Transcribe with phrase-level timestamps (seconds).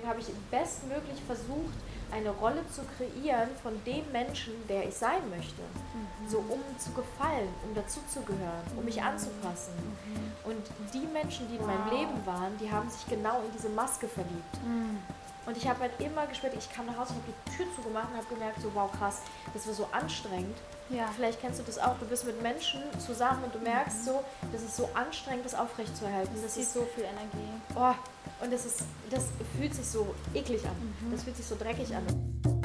[0.00, 1.74] deswegen habe ich bestmöglich versucht,
[2.12, 5.62] eine Rolle zu kreieren von dem Menschen, der ich sein möchte.
[5.62, 6.28] Mhm.
[6.28, 9.74] So um zu gefallen, um dazuzugehören, um mich anzupassen.
[9.74, 10.50] Mhm.
[10.50, 11.68] Und die Menschen, die in wow.
[11.68, 14.64] meinem Leben waren, die haben sich genau in diese Maske verliebt.
[14.64, 14.98] Mhm.
[15.46, 18.08] Und ich habe halt immer gespürt, ich kam nach Hause, ich habe die Tür zugemacht
[18.12, 19.22] und habe gemerkt, so wow krass,
[19.54, 20.56] das war so anstrengend.
[20.90, 21.08] Ja.
[21.14, 24.22] Vielleicht kennst du das auch, du bist mit Menschen zusammen und du merkst so,
[24.52, 26.30] das ist so anstrengend, das aufrechtzuerhalten.
[26.34, 27.48] Das, das ist so viel Energie.
[27.74, 27.94] Oh,
[28.42, 29.24] und das, ist, das
[29.56, 30.76] fühlt sich so eklig an.
[30.76, 31.12] Mhm.
[31.12, 32.59] Das fühlt sich so dreckig an.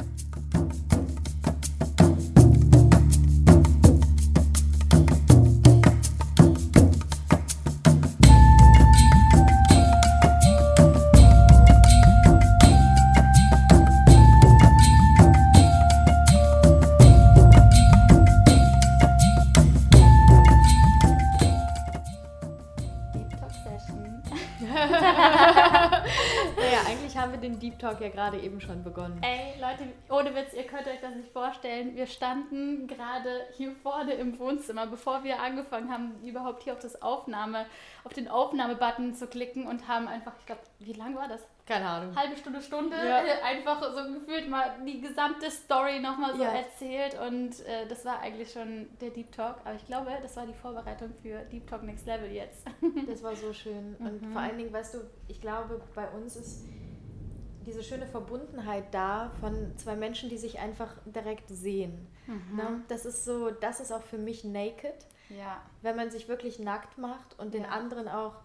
[28.06, 29.22] Ja gerade eben schon begonnen.
[29.22, 31.96] Ey, Leute, ohne Witz, ihr könnt euch das nicht vorstellen.
[31.96, 37.02] Wir standen gerade hier vorne im Wohnzimmer, bevor wir angefangen haben, überhaupt hier auf das
[37.02, 37.66] Aufnahme,
[38.04, 41.42] auf den Aufnahmebutton zu klicken und haben einfach, ich glaube, wie lang war das?
[41.66, 42.16] Keine Ahnung.
[42.16, 43.24] Halbe Stunde, Stunde, ja.
[43.24, 46.52] Äh, einfach so gefühlt mal die gesamte Story nochmal so ja.
[46.52, 50.46] erzählt und äh, das war eigentlich schon der Deep Talk, aber ich glaube, das war
[50.46, 52.68] die Vorbereitung für Deep Talk Next Level jetzt.
[53.08, 54.32] das war so schön und mhm.
[54.32, 56.66] vor allen Dingen, weißt du, ich glaube, bei uns ist
[57.66, 62.08] diese schöne Verbundenheit da von zwei Menschen, die sich einfach direkt sehen.
[62.28, 62.56] Mhm.
[62.56, 62.84] Ne?
[62.88, 65.06] Das ist so, das ist auch für mich naked.
[65.30, 65.62] Ja.
[65.82, 67.62] Wenn man sich wirklich nackt macht und ja.
[67.62, 68.36] den anderen auch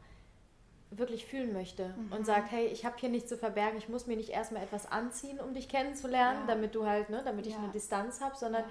[0.91, 2.13] wirklich fühlen möchte mhm.
[2.13, 4.91] und sagt, hey, ich habe hier nichts zu verbergen, ich muss mir nicht erstmal etwas
[4.91, 6.47] anziehen, um dich kennenzulernen, ja.
[6.55, 8.65] damit du halt, ne, damit ich eine Distanz habe, sondern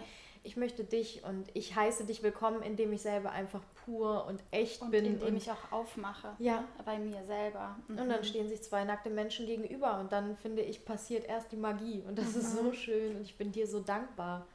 [0.44, 4.82] ich möchte dich und ich heiße dich willkommen, indem ich selber einfach pur und echt
[4.82, 5.06] und bin.
[5.06, 6.36] Indem und ich auch aufmache.
[6.40, 6.64] Ja.
[6.86, 7.76] Bei mir selber.
[7.88, 8.00] Mhm.
[8.00, 11.58] Und dann stehen sich zwei nackte Menschen gegenüber und dann finde ich, passiert erst die
[11.58, 12.04] Magie.
[12.08, 12.40] Und das mhm.
[12.40, 12.74] ist so mhm.
[12.74, 14.46] schön und ich bin dir so dankbar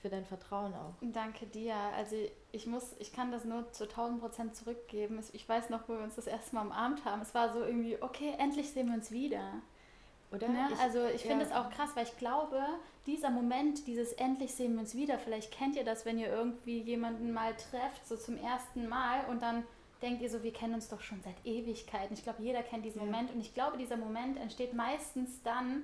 [0.00, 0.94] für dein Vertrauen auch.
[1.00, 1.74] Danke dir.
[1.96, 2.16] Also
[2.52, 5.20] ich muss, ich kann das nur zu 1000 Prozent zurückgeben.
[5.32, 7.20] Ich weiß noch, wo wir uns das erste Mal umarmt haben.
[7.20, 9.60] Es war so irgendwie, okay, endlich sehen wir uns wieder.
[10.32, 10.48] Oder?
[10.48, 10.68] Ne?
[10.72, 11.60] Ich, also ich finde es ja.
[11.60, 12.60] auch krass, weil ich glaube,
[13.06, 16.80] dieser Moment, dieses endlich sehen wir uns wieder, vielleicht kennt ihr das, wenn ihr irgendwie
[16.80, 19.64] jemanden mal trefft, so zum ersten Mal und dann
[20.02, 22.14] denkt ihr so, wir kennen uns doch schon seit Ewigkeiten.
[22.14, 23.06] Ich glaube, jeder kennt diesen ja.
[23.06, 25.82] Moment und ich glaube, dieser Moment entsteht meistens dann,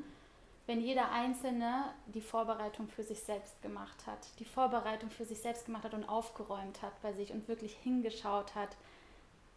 [0.67, 5.67] wenn jeder Einzelne die Vorbereitung für sich selbst gemacht hat, die Vorbereitung für sich selbst
[5.67, 8.77] gemacht hat und aufgeräumt hat bei sich und wirklich hingeschaut hat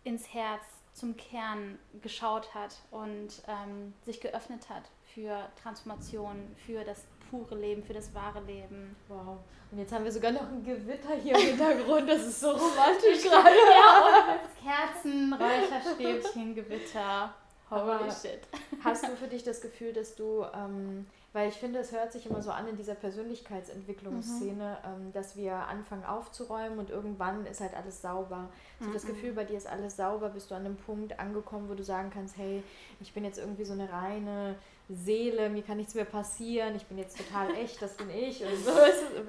[0.04, 0.64] ins Herz,
[0.94, 4.84] zum Kern geschaut hat und ähm, sich geöffnet hat
[5.14, 8.96] für Transformation, für das pure Leben, für das wahre Leben.
[9.08, 9.38] Wow.
[9.72, 12.10] Und jetzt haben wir sogar noch ein Gewitter hier im Hintergrund.
[12.10, 13.50] Das ist so romantisch gerade.
[13.50, 17.34] ja, und Kerzen, Räucherstäbchen, Gewitter.
[17.70, 18.42] Holy Aber shit.
[18.84, 22.26] Hast du für dich das Gefühl, dass du ähm, weil ich finde, es hört sich
[22.26, 25.06] immer so an in dieser Persönlichkeitsentwicklungsszene, mhm.
[25.06, 28.50] ähm, dass wir anfangen aufzuräumen und irgendwann ist halt alles sauber.
[28.80, 28.94] So mhm.
[28.94, 31.84] das Gefühl, bei dir ist alles sauber, bist du an einem Punkt angekommen, wo du
[31.84, 32.64] sagen kannst, hey,
[33.00, 34.56] ich bin jetzt irgendwie so eine reine
[34.90, 38.44] Seele, mir kann nichts mehr passieren, ich bin jetzt total echt, das bin ich.
[38.44, 38.72] Und so.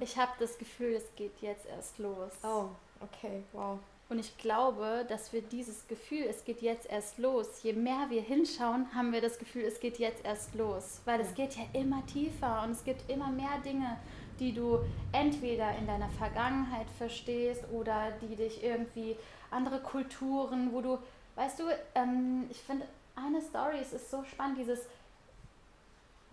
[0.01, 2.33] Ich habe das Gefühl, es geht jetzt erst los.
[2.43, 2.69] Oh,
[3.01, 3.79] okay, wow.
[4.11, 8.21] Und ich glaube, dass wir dieses Gefühl, es geht jetzt erst los, je mehr wir
[8.21, 11.01] hinschauen, haben wir das Gefühl, es geht jetzt erst los.
[11.05, 13.97] Weil es geht ja immer tiefer und es gibt immer mehr Dinge,
[14.41, 14.81] die du
[15.13, 19.15] entweder in deiner Vergangenheit verstehst oder die dich irgendwie
[19.53, 20.99] andere Kulturen, wo du,
[21.37, 24.81] weißt du, ähm, ich finde eine Story, es ist so spannend, dieses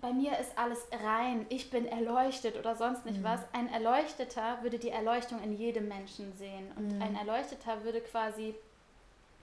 [0.08, 3.26] bei mir ist alles rein, ich bin erleuchtet oder sonst nicht mhm.
[3.26, 3.42] was.
[3.52, 6.72] Ein Erleuchteter würde die Erleuchtung in jedem Menschen sehen.
[6.78, 7.02] Und mhm.
[7.02, 8.56] ein Erleuchteter würde quasi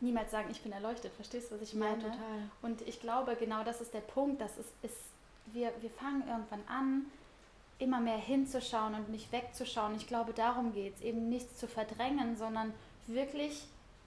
[0.00, 1.12] niemals sagen, ich bin erleuchtet.
[1.16, 2.03] Verstehst du, was ich meine?
[2.03, 2.50] Ja, total.
[2.62, 4.97] Und ich glaube, genau das ist der Punkt, dass es ist,
[5.53, 7.06] wir, wir fangen irgendwann an,
[7.78, 9.94] immer mehr hinzuschauen und nicht wegzuschauen.
[9.97, 12.72] Ich glaube, darum geht es, eben nichts zu verdrängen, sondern
[13.06, 13.64] wirklich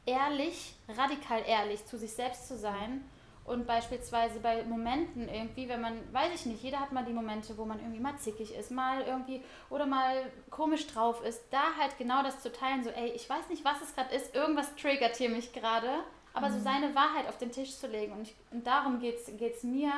[0.07, 3.03] ehrlich, radikal ehrlich zu sich selbst zu sein
[3.47, 7.58] und beispielsweise bei Momenten irgendwie, wenn man, weiß ich nicht, jeder hat mal die Momente,
[7.58, 11.97] wo man irgendwie mal zickig ist, mal irgendwie oder mal komisch drauf ist, da halt
[11.97, 15.16] genau das zu teilen, so, ey, ich weiß nicht, was es gerade ist, irgendwas triggert
[15.16, 15.90] hier mich gerade,
[16.34, 16.53] aber mhm.
[16.55, 18.11] so seine Wahrheit auf den Tisch zu legen.
[18.11, 19.94] Und, ich, und darum geht es mir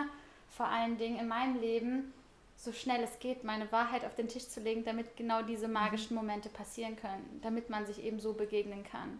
[0.51, 2.13] vor allen Dingen in meinem Leben,
[2.55, 5.73] so schnell es geht, meine Wahrheit auf den Tisch zu legen, damit genau diese mhm.
[5.73, 9.19] magischen Momente passieren können, damit man sich eben so begegnen kann.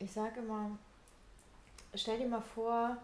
[0.00, 0.76] Ich sage immer,
[1.94, 2.96] stell dir mal vor,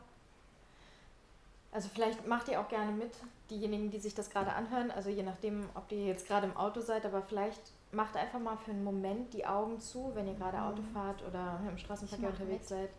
[1.73, 3.13] also vielleicht macht ihr auch gerne mit,
[3.51, 6.81] diejenigen, die sich das gerade anhören, also je nachdem, ob ihr jetzt gerade im Auto
[6.81, 7.61] seid, aber vielleicht
[7.93, 10.93] macht einfach mal für einen Moment die Augen zu, wenn ihr gerade Auto mhm.
[10.93, 12.81] fahrt oder im Straßenverkehr unterwegs mit.
[12.81, 12.91] seid.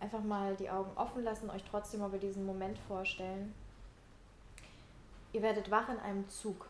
[0.00, 3.54] einfach mal die Augen offen lassen, euch trotzdem aber diesen Moment vorstellen.
[5.32, 6.68] Ihr werdet wach in einem Zug.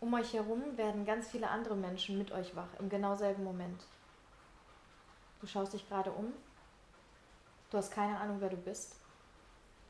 [0.00, 3.84] Um euch herum werden ganz viele andere Menschen mit euch wach, im genau selben Moment.
[5.44, 6.32] Du schaust dich gerade um.
[7.68, 8.96] Du hast keine Ahnung, wer du bist.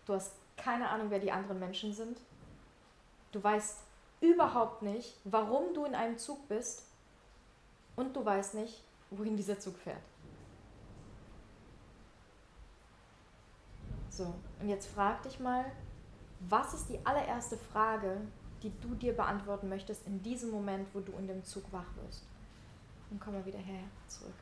[0.04, 2.18] Du hast keine Ahnung, wer die anderen Menschen sind.
[3.30, 3.78] Du weißt
[4.20, 6.88] überhaupt nicht, warum du in einem Zug bist.
[7.94, 10.02] Und du weißt nicht, wohin dieser Zug fährt.
[14.10, 15.66] So, und jetzt frag dich mal,
[16.40, 18.20] was ist die allererste Frage,
[18.64, 22.24] die du dir beantworten möchtest in diesem Moment, wo du in dem Zug wach wirst?
[23.08, 24.34] Und komm mal wieder her, zurück.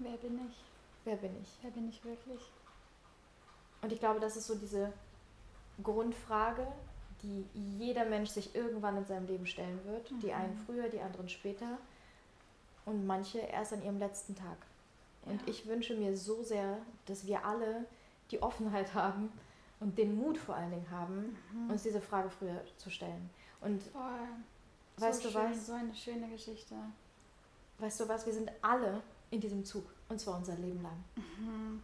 [0.00, 0.56] Wer bin ich?
[1.04, 1.58] Wer bin ich?
[1.62, 2.40] Wer bin ich wirklich?
[3.82, 4.92] Und ich glaube, das ist so diese
[5.82, 6.66] Grundfrage,
[7.22, 10.10] die jeder Mensch sich irgendwann in seinem Leben stellen wird.
[10.10, 10.20] Mhm.
[10.20, 11.78] Die einen früher, die anderen später
[12.86, 14.56] und manche erst an ihrem letzten Tag.
[15.24, 15.32] Ja.
[15.32, 17.84] Und ich wünsche mir so sehr, dass wir alle
[18.30, 19.30] die Offenheit haben
[19.80, 21.70] und den Mut vor allen Dingen haben, mhm.
[21.70, 23.30] uns diese Frage früher zu stellen.
[23.60, 24.02] Und Voll.
[24.96, 25.66] weißt so du schön, was?
[25.66, 26.74] So eine schöne Geschichte.
[27.78, 28.24] Weißt du was?
[28.26, 31.04] Wir sind alle in diesem Zug und zwar unser Leben lang.
[31.16, 31.82] Mhm.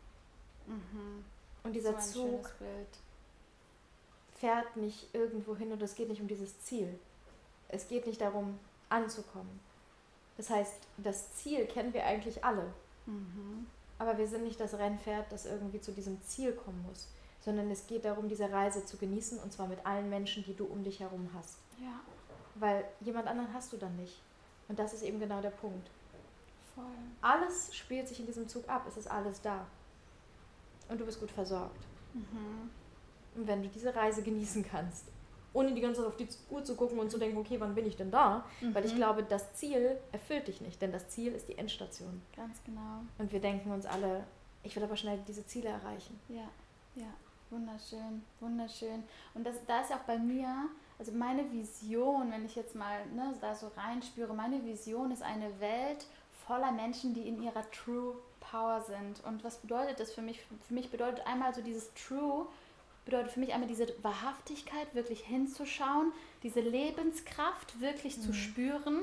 [0.67, 1.25] Mhm.
[1.63, 2.53] Und dieser so Zug
[4.35, 6.99] fährt nicht irgendwo hin und es geht nicht um dieses Ziel.
[7.69, 8.59] Es geht nicht darum,
[8.89, 9.61] anzukommen.
[10.37, 12.73] Das heißt, das Ziel kennen wir eigentlich alle.
[13.07, 13.67] Mhm.
[13.99, 17.09] Aber wir sind nicht das Rennpferd, das irgendwie zu diesem Ziel kommen muss,
[17.41, 20.67] sondern es geht darum, diese Reise zu genießen und zwar mit allen Menschen, die du
[20.67, 21.59] um dich herum hast.
[21.81, 22.01] Ja.
[22.57, 24.21] Weil jemand anderen hast du dann nicht.
[24.69, 25.89] Und das ist eben genau der Punkt.
[26.77, 26.85] Voll.
[27.21, 29.67] Alles spielt sich in diesem Zug ab, es ist alles da.
[30.89, 31.85] Und du bist gut versorgt.
[32.15, 32.71] Mhm.
[33.35, 35.07] Und wenn du diese Reise genießen kannst,
[35.53, 37.87] ohne die ganze Zeit auf die Uhr zu gucken und zu denken, okay, wann bin
[37.87, 38.45] ich denn da?
[38.61, 38.75] Mhm.
[38.75, 38.99] Weil ich mhm.
[38.99, 42.23] glaube, das Ziel erfüllt dich nicht, denn das Ziel ist die Endstation.
[42.37, 43.01] Ganz genau.
[43.19, 44.25] Und wir denken uns alle,
[44.63, 46.21] ich will aber schnell diese Ziele erreichen.
[46.29, 46.49] Ja,
[46.95, 47.09] ja,
[47.51, 49.03] wunderschön, wunderschön.
[49.33, 50.69] Und das, da ist auch bei mir,
[50.99, 55.59] also meine Vision, wenn ich jetzt mal ne, da so reinspüre, meine Vision ist eine
[55.59, 56.07] Welt
[56.47, 59.23] voller Menschen, die in ihrer True Power sind.
[59.25, 60.41] Und was bedeutet das für mich?
[60.67, 62.47] Für mich bedeutet einmal so dieses True,
[63.05, 66.13] bedeutet für mich einmal diese Wahrhaftigkeit, wirklich hinzuschauen,
[66.43, 68.23] diese Lebenskraft wirklich mhm.
[68.23, 69.03] zu spüren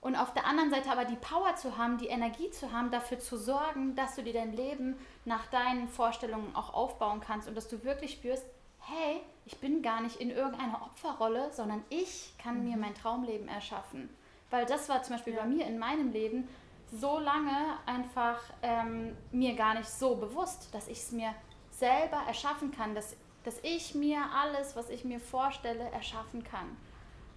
[0.00, 3.18] und auf der anderen Seite aber die Power zu haben, die Energie zu haben, dafür
[3.18, 7.68] zu sorgen, dass du dir dein Leben nach deinen Vorstellungen auch aufbauen kannst und dass
[7.68, 8.44] du wirklich spürst,
[8.80, 12.68] hey, ich bin gar nicht in irgendeiner Opferrolle, sondern ich kann mhm.
[12.68, 14.08] mir mein Traumleben erschaffen.
[14.50, 15.42] Weil das war zum Beispiel ja.
[15.42, 16.48] bei mir in meinem Leben
[16.92, 21.34] so lange einfach ähm, mir gar nicht so bewusst, dass ich es mir
[21.70, 23.14] selber erschaffen kann, dass,
[23.44, 26.76] dass ich mir alles, was ich mir vorstelle, erschaffen kann.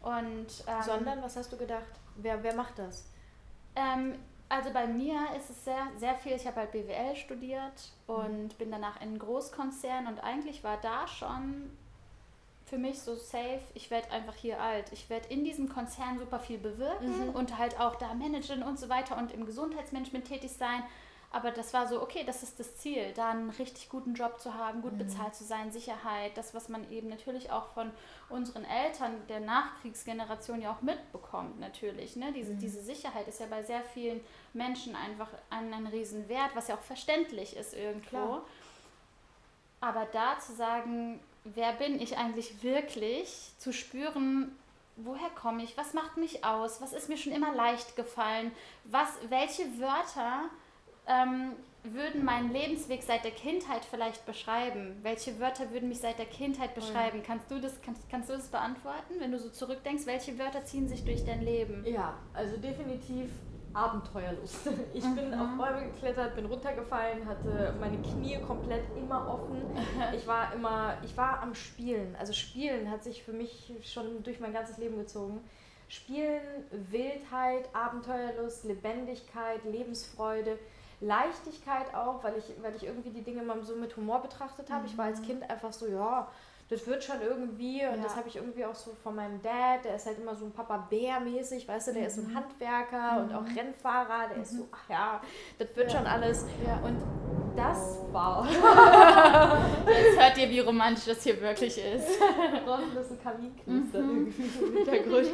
[0.01, 1.83] Und, ähm, Sondern, was hast du gedacht?
[2.15, 3.05] Wer, wer macht das?
[3.75, 4.17] Ähm,
[4.49, 8.57] also bei mir ist es sehr, sehr viel, ich habe halt BWL studiert und mhm.
[8.57, 11.71] bin danach in einen Großkonzern und eigentlich war da schon
[12.71, 14.85] für mich so safe, ich werde einfach hier alt.
[14.93, 17.35] Ich werde in diesem Konzern super viel bewirken mhm.
[17.35, 20.81] und halt auch da managen und so weiter und im Gesundheitsmanagement tätig sein.
[21.33, 24.53] Aber das war so, okay, das ist das Ziel, da einen richtig guten Job zu
[24.53, 24.99] haben, gut mhm.
[24.99, 27.91] bezahlt zu sein, Sicherheit, das, was man eben natürlich auch von
[28.29, 32.15] unseren Eltern der Nachkriegsgeneration ja auch mitbekommt, natürlich.
[32.15, 32.31] Ne?
[32.31, 32.59] Diese, mhm.
[32.59, 34.21] diese Sicherheit ist ja bei sehr vielen
[34.53, 38.07] Menschen einfach ein, ein Riesenwert, was ja auch verständlich ist irgendwo.
[38.07, 38.41] Klar.
[39.81, 44.55] Aber da zu sagen, wer bin ich eigentlich wirklich, zu spüren,
[44.95, 48.51] woher komme ich, was macht mich aus, was ist mir schon immer leicht gefallen,
[48.85, 50.49] was, welche Wörter
[51.07, 54.97] ähm, würden meinen Lebensweg seit der Kindheit vielleicht beschreiben?
[55.01, 57.19] Welche Wörter würden mich seit der Kindheit beschreiben?
[57.19, 57.23] Ja.
[57.25, 60.05] Kannst, du das, kannst, kannst du das beantworten, wenn du so zurückdenkst?
[60.05, 61.83] Welche Wörter ziehen sich durch dein Leben?
[61.85, 63.31] Ja, also definitiv
[63.73, 64.69] Abenteuerlust.
[64.93, 65.15] Ich mhm.
[65.15, 69.61] bin auf Bäume geklettert, bin runtergefallen, hatte meine Knie komplett immer offen.
[70.15, 72.15] Ich war immer, ich war am Spielen.
[72.19, 75.41] Also Spielen hat sich für mich schon durch mein ganzes Leben gezogen.
[75.87, 80.57] Spielen, Wildheit, Abenteuerlust, Lebendigkeit, Lebensfreude
[81.01, 84.83] Leichtigkeit auch, weil ich, weil ich irgendwie die Dinge mal so mit Humor betrachtet habe.
[84.83, 84.87] Mhm.
[84.87, 85.25] Ich war als mhm.
[85.25, 86.27] Kind einfach so, ja,
[86.71, 88.03] das wird schon irgendwie und ja.
[88.03, 90.53] das habe ich irgendwie auch so von meinem Dad, der ist halt immer so ein
[90.53, 92.07] Papa Bär mäßig, weißt du, der mhm.
[92.07, 92.35] ist so ein mhm.
[92.35, 93.23] Handwerker mhm.
[93.25, 94.43] und auch Rennfahrer, der mhm.
[94.43, 95.21] ist so, ach ja,
[95.59, 95.97] das wird ja.
[95.97, 96.45] schon alles.
[96.65, 96.77] Ja.
[96.77, 96.97] Und
[97.57, 98.47] das war.
[99.85, 102.07] Jetzt hört ihr, wie romantisch das hier wirklich ist.
[102.65, 105.27] Draußen ist ein Kaminknister irgendwie im Hintergrund.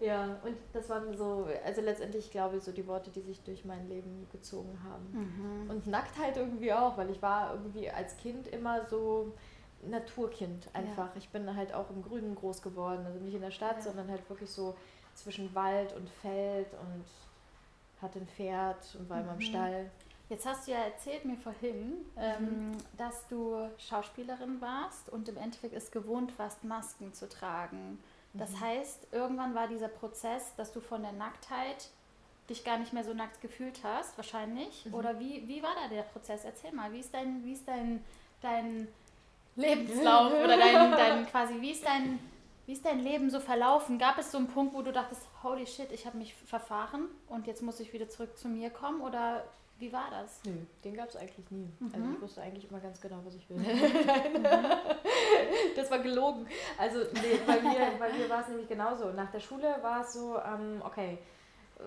[0.00, 3.66] Ja, und das waren so, also letztendlich glaube ich so die Worte, die sich durch
[3.66, 5.10] mein Leben gezogen haben.
[5.12, 5.70] Mhm.
[5.70, 9.34] Und Nacktheit irgendwie auch, weil ich war irgendwie als Kind immer so
[9.88, 11.06] Naturkind einfach.
[11.06, 11.12] Ja.
[11.16, 13.82] Ich bin halt auch im Grünen groß geworden, also nicht in der Stadt, ja.
[13.82, 14.76] sondern halt wirklich so
[15.14, 17.04] zwischen Wald und Feld und
[18.02, 19.42] hatte ein Pferd und war immer im Mhm.
[19.42, 19.90] Stall.
[20.28, 25.74] Jetzt hast du ja erzählt mir vorhin, ähm, dass du Schauspielerin warst und im Endeffekt
[25.74, 27.98] es gewohnt warst, Masken zu tragen.
[28.34, 31.88] Das heißt, irgendwann war dieser Prozess, dass du von der Nacktheit
[32.48, 34.86] dich gar nicht mehr so nackt gefühlt hast, wahrscheinlich.
[34.92, 36.44] Oder wie, wie war da der Prozess?
[36.44, 38.04] Erzähl mal, wie ist dein, wie ist dein,
[38.40, 38.86] dein
[39.60, 42.18] Lebenslauf oder dein, dein quasi, wie ist dein,
[42.66, 43.98] wie ist dein Leben so verlaufen?
[43.98, 47.46] Gab es so einen Punkt, wo du dachtest, holy shit, ich habe mich verfahren und
[47.46, 49.00] jetzt muss ich wieder zurück zu mir kommen?
[49.00, 49.44] Oder
[49.80, 50.40] wie war das?
[50.44, 50.52] Nö,
[50.84, 51.70] den gab es eigentlich nie.
[51.80, 51.92] Mhm.
[51.94, 53.56] Also ich wusste eigentlich immer ganz genau, was ich will.
[55.74, 56.46] das war gelogen.
[56.76, 59.10] Also nee, bei mir, bei mir war es nämlich genauso.
[59.12, 61.18] Nach der Schule war es so, ähm, okay,
[61.78, 61.82] äh,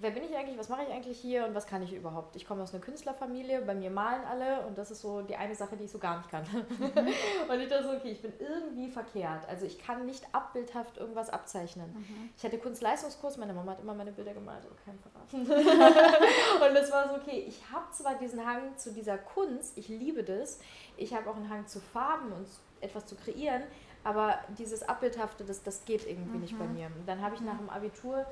[0.00, 2.36] wer bin ich eigentlich, was mache ich eigentlich hier und was kann ich überhaupt?
[2.36, 5.54] Ich komme aus einer Künstlerfamilie, bei mir malen alle und das ist so die eine
[5.54, 6.44] Sache, die ich so gar nicht kann.
[7.48, 9.48] und ich dachte so, okay, ich bin irgendwie verkehrt.
[9.48, 11.90] Also ich kann nicht abbildhaft irgendwas abzeichnen.
[12.36, 15.32] Ich hatte Kunstleistungskurs, meine Mama hat immer meine Bilder gemalt, aber kein Verrat.
[16.70, 20.22] und es war so, okay, ich habe zwar diesen Hang zu dieser Kunst, ich liebe
[20.22, 20.60] das,
[20.96, 22.46] ich habe auch einen Hang zu Farben und
[22.80, 23.62] etwas zu kreieren,
[24.04, 26.86] aber dieses Abbildhafte, das, das geht irgendwie nicht bei mir.
[26.86, 28.24] Und dann habe ich nach dem Abitur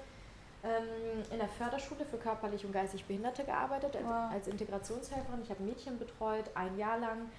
[1.30, 4.32] in der Förderschule für körperlich und geistig Behinderte gearbeitet, als, Wow.
[4.32, 5.42] als Integrationshelferin.
[5.42, 7.30] Ich habe Mädchen betreut, ein Jahr lang.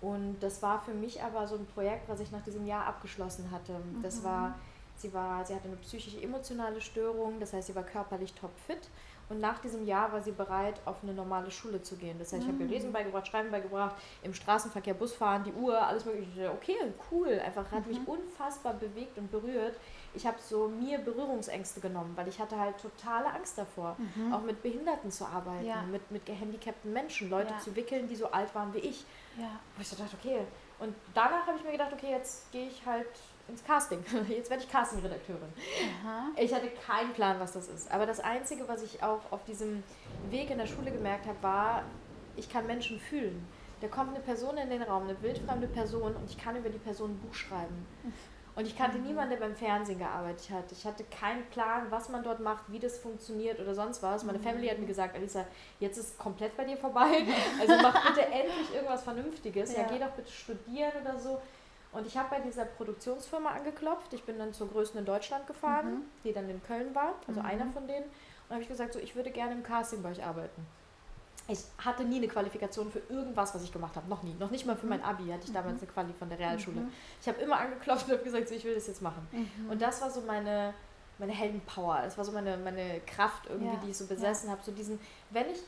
[0.00, 3.50] Und das war für mich aber so ein Projekt, was ich nach diesem Jahr abgeschlossen
[3.50, 3.74] hatte.
[4.02, 4.54] Das war,
[4.96, 8.88] sie war, sie hatte eine psychisch-emotionale Störung, das heißt, sie war körperlich topfit.
[9.30, 12.18] Und nach diesem Jahr war sie bereit, auf eine normale Schule zu gehen.
[12.18, 16.04] Das heißt, ich habe ihr Lesen beigebracht, Schreiben beigebracht, im Straßenverkehr Busfahren, die Uhr, alles
[16.06, 16.50] mögliche.
[16.50, 16.76] Okay,
[17.10, 17.38] cool.
[17.44, 19.74] Einfach hat mich unfassbar bewegt und berührt.
[20.18, 23.96] Ich habe so mir Berührungsängste genommen, weil ich hatte halt totale Angst davor,
[24.32, 25.82] auch mit Behinderten zu arbeiten, Ja.
[25.82, 27.58] mit, mit gehandicapten Menschen, Leute Ja.
[27.60, 29.04] zu wickeln, die so alt waren wie ich.
[29.36, 29.60] Ja.
[29.76, 30.40] Wo ich so dachte, okay.
[30.80, 33.06] Und danach habe ich mir gedacht, okay, jetzt gehe ich halt
[33.46, 34.04] ins Casting.
[34.28, 35.52] Jetzt werde ich Casting-Redakteurin.
[36.36, 37.88] Ich hatte keinen Plan, was das ist.
[37.92, 39.84] Aber das Einzige, was ich auch auf diesem
[40.30, 41.82] Weg in der Schule gemerkt habe, war,
[42.36, 43.46] ich kann Menschen fühlen.
[43.80, 46.78] Da kommt eine Person in den Raum, eine wildfremde Person, und ich kann über die
[46.78, 47.86] Person ein Buch schreiben.
[48.58, 50.72] Und ich kannte niemanden, der beim Fernsehen gearbeitet hat.
[50.72, 54.24] Ich hatte keinen Plan, was man dort macht, wie das funktioniert oder sonst was.
[54.24, 55.44] Meine Family hat mir gesagt, Alisa,
[55.78, 57.24] jetzt ist komplett bei dir vorbei.
[57.60, 59.72] Also mach bitte endlich irgendwas Vernünftiges.
[59.74, 59.86] Ja, Ja.
[59.88, 61.40] geh doch bitte studieren oder so.
[61.92, 64.12] Und ich habe bei dieser Produktionsfirma angeklopft.
[64.12, 67.70] Ich bin dann zur größten in Deutschland gefahren, die dann in Köln war, also einer
[67.70, 68.06] von denen.
[68.48, 70.66] Und habe ich gesagt, so, ich würde gerne im Casting bei euch arbeiten.
[71.50, 74.06] Ich hatte nie eine Qualifikation für irgendwas, was ich gemacht habe.
[74.08, 74.34] Noch nie.
[74.34, 76.82] Noch nicht mal für mein Abi hatte ich damals eine Quali von der Realschule.
[77.22, 79.26] Ich habe immer angeklopft und habe gesagt, so, ich will das jetzt machen.
[79.70, 80.74] Und das war so meine,
[81.18, 82.02] meine Heldenpower.
[82.04, 84.60] Das war so meine, meine Kraft irgendwie, Ja, die ich so besessen habe.
[84.62, 85.00] So diesen,
[85.30, 85.58] wenn ich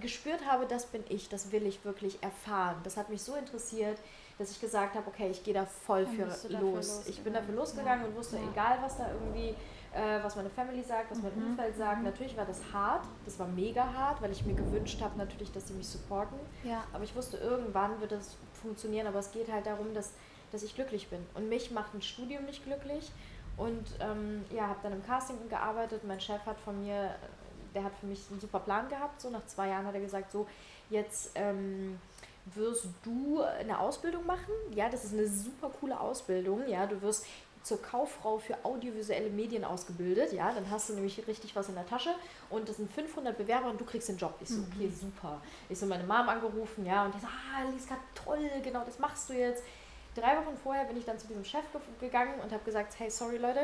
[0.00, 2.76] gespürt habe, das bin ich, das will ich wirklich erfahren.
[2.84, 3.98] Das hat mich so interessiert,
[4.38, 7.06] dass ich gesagt habe, okay, ich gehe da voll Dann für los.
[7.06, 8.02] Ich bin dafür losgegangen.
[8.02, 8.08] Ja.
[8.08, 8.42] und wusste, Ja.
[8.50, 9.54] egal was da irgendwie,
[9.94, 11.46] äh, was meine Family sagt, was mein Mhm.
[11.52, 15.18] Umfeld sagt, natürlich war das hart, das war mega hart, weil ich mir gewünscht habe
[15.18, 16.38] natürlich, dass sie mich supporten.
[16.64, 16.84] Ja.
[16.92, 20.12] Aber ich wusste, irgendwann wird das funktionieren, aber es geht halt darum, dass,
[20.50, 21.24] dass ich glücklich bin.
[21.34, 23.10] Und mich macht ein Studium nicht glücklich.
[23.58, 26.04] Und ähm, ja, habe dann im Casting gearbeitet.
[26.04, 27.14] Mein Chef hat von mir,
[27.74, 29.20] der hat für mich einen super Plan gehabt.
[29.20, 30.46] So nach zwei Jahren hat er gesagt, so
[30.88, 31.98] jetzt ähm,
[32.54, 34.52] wirst du eine Ausbildung machen.
[34.74, 36.66] Ja, das ist eine super coole Ausbildung.
[36.66, 37.26] Ja, du wirst
[37.62, 40.32] zur Kauffrau für audiovisuelle Medien ausgebildet.
[40.32, 42.14] Ja, dann hast du nämlich richtig was in der Tasche
[42.50, 44.34] und das sind 500 Bewerber und du kriegst den Job.
[44.40, 45.40] Ich so, okay, super.
[45.68, 49.28] Ich so meine Mom angerufen, ja, und die so, ah, Liska, toll, genau, das machst
[49.30, 49.62] du jetzt.
[50.14, 53.08] Drei Wochen vorher bin ich dann zu diesem Chef ge- gegangen und habe gesagt, hey,
[53.10, 53.60] sorry Leute,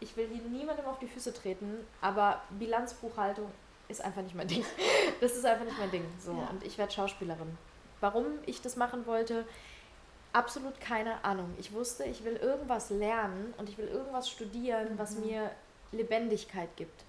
[0.00, 3.46] ich will hier niemandem auf die Füße treten, aber Bilanzbuchhaltung
[3.88, 4.64] ist einfach nicht mein Ding.
[5.20, 6.04] Das ist einfach nicht mein Ding.
[6.18, 6.48] So, Ja.
[6.50, 7.56] und ich werde Schauspielerin.
[8.00, 9.44] Warum ich das machen wollte,
[10.32, 11.54] absolut keine Ahnung.
[11.58, 15.50] Ich wusste, ich will irgendwas lernen und ich will irgendwas studieren, was mir
[15.92, 17.04] Lebendigkeit gibt.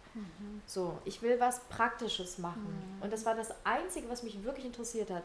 [0.67, 2.99] So, ich will was Praktisches machen.
[3.01, 5.23] Und das war das Einzige, was mich wirklich interessiert hat.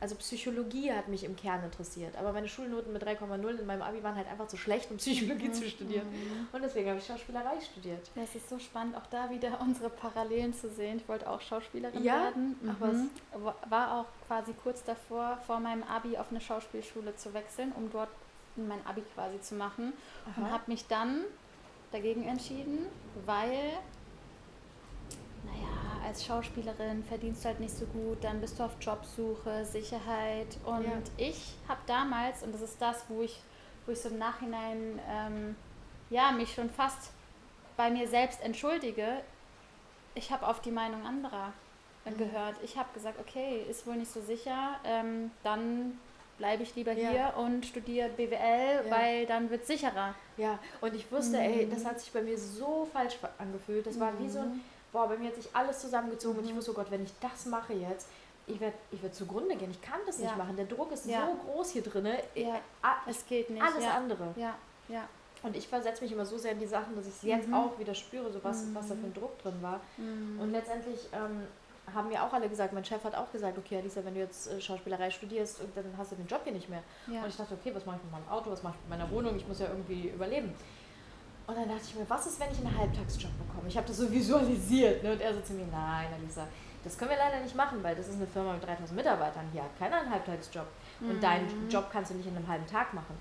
[0.00, 4.02] Also Psychologie hat mich im Kern interessiert, aber meine Schulnoten mit 3,0 in meinem Abi
[4.02, 6.06] waren halt einfach zu schlecht, um Psychologie zu studieren.
[6.52, 8.10] Und deswegen habe ich Schauspielerei studiert.
[8.14, 10.96] Ja, es ist so spannend, auch da wieder unsere Parallelen zu sehen.
[10.96, 12.24] Ich wollte auch Schauspielerin Ja?
[12.24, 12.56] werden.
[12.62, 13.10] Mhm.
[13.44, 17.90] Wa- War auch quasi kurz davor, vor meinem Abi auf eine Schauspielschule zu wechseln, um
[17.92, 18.08] dort
[18.56, 19.92] mein Abi quasi zu machen.
[20.36, 20.50] Und Aha.
[20.52, 21.24] habe mich dann
[21.92, 22.86] dagegen entschieden,
[23.26, 23.72] weil,
[25.44, 30.58] naja, als Schauspielerin verdienst du halt nicht so gut, dann bist du auf Jobsuche, Sicherheit.
[30.64, 30.92] Und Ja.
[31.16, 33.40] ich habe damals, und das ist das, wo ich,
[33.86, 35.56] wo ich so im Nachhinein ähm,
[36.10, 37.10] ja, mich schon fast
[37.76, 39.22] bei mir selbst entschuldige,
[40.14, 41.52] ich habe auf die Meinung anderer
[42.04, 42.18] Mhm.
[42.18, 42.56] gehört.
[42.62, 45.98] Ich habe gesagt, okay, ist wohl nicht so sicher, ähm, dann
[46.38, 47.10] bleibe ich lieber ja.
[47.10, 48.90] hier und studiere BWL, ja.
[48.90, 50.14] weil dann wird es sicherer.
[50.38, 51.42] Ja, und ich wusste, mhm.
[51.42, 53.86] ey, das hat sich bei mir so falsch angefühlt.
[53.86, 54.18] Das war mhm.
[54.20, 54.60] wie so ein, mhm.
[54.92, 56.38] Boah, bei mir hat sich alles zusammengezogen mhm.
[56.40, 56.58] und ich mhm.
[56.58, 58.08] wusste, oh Gott, wenn ich das mache jetzt,
[58.46, 59.70] ich werde ich werd zugrunde gehen.
[59.70, 60.26] Ich kann das ja.
[60.26, 60.56] nicht machen.
[60.56, 61.12] Der Druck ist so
[61.46, 62.08] groß hier drin.
[62.34, 62.60] Ja,
[63.06, 63.62] es geht nicht.
[63.62, 64.34] Alles andere.
[64.36, 64.54] Ja,
[64.88, 65.08] ja.
[65.42, 67.78] Und ich versetze mich immer so sehr in die Sachen, dass ich es jetzt auch
[67.78, 69.80] wieder spüre, so was, was da für ein Druck drin war.
[69.96, 71.46] Und letztendlich ähm,
[71.94, 74.50] haben mir auch alle gesagt, mein Chef hat auch gesagt, okay, Alisa, wenn du jetzt
[74.50, 76.82] äh, Schauspielerei studierst, dann hast du den Job hier nicht mehr.
[77.06, 77.22] Ja.
[77.22, 79.10] Und ich dachte, okay, was mache ich mit meinem Auto, was mache ich mit meiner
[79.10, 80.54] Wohnung, ich muss ja irgendwie überleben.
[81.46, 83.68] Und dann dachte ich mir, was ist, wenn ich einen Halbtagsjob bekomme?
[83.68, 85.02] Ich habe das so visualisiert.
[85.02, 85.12] Ne?
[85.12, 86.46] Und er so zu mir, nein, Alisa,
[86.84, 89.48] das können wir leider nicht machen, weil das ist eine Firma mit 3000 Mitarbeitern.
[89.52, 90.66] Hier hat keiner einen Halbtagsjob.
[91.00, 91.20] Und mhm.
[91.20, 93.18] deinen Job kannst du nicht in einem halben Tag machen.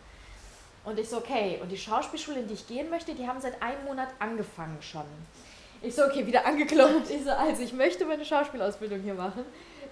[0.85, 1.59] Und ich so, okay.
[1.61, 5.05] Und die Schauspielschule, in die ich gehen möchte, die haben seit einem Monat angefangen schon.
[5.81, 7.09] Ich so, okay, wieder angeklopft.
[7.09, 9.45] Ich so, also ich möchte meine Schauspielausbildung hier machen.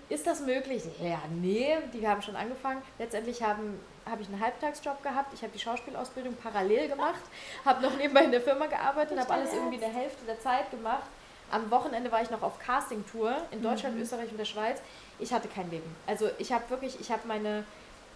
[0.09, 0.83] Ist das möglich?
[1.01, 2.81] Ja, nee, die haben schon angefangen.
[2.97, 5.33] Letztendlich haben habe ich einen Halbtagsjob gehabt.
[5.33, 7.21] Ich habe die Schauspielausbildung parallel gemacht,
[7.65, 10.69] habe noch nebenbei in der Firma gearbeitet, habe alles irgendwie in der Hälfte der Zeit
[10.71, 11.07] gemacht.
[11.49, 14.01] Am Wochenende war ich noch auf Casting-Tour in Deutschland, mhm.
[14.01, 14.81] Österreich und der Schweiz.
[15.17, 15.95] Ich hatte kein Leben.
[16.05, 17.63] Also ich habe wirklich, ich habe meine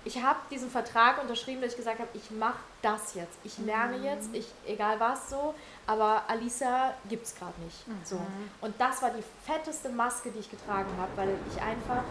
[0.04, 3.38] ich habe diesen Vertrag unterschrieben, dass ich gesagt habe, ich mache das jetzt.
[3.44, 4.04] Ich lerne mhm.
[4.04, 5.54] jetzt, ich, egal was so,
[5.88, 7.88] aber Alisa gibt es gerade nicht.
[7.88, 8.00] Mhm.
[8.04, 8.20] So.
[8.62, 12.04] Und das war die fetteste Maske, die ich getragen habe, weil ich einfach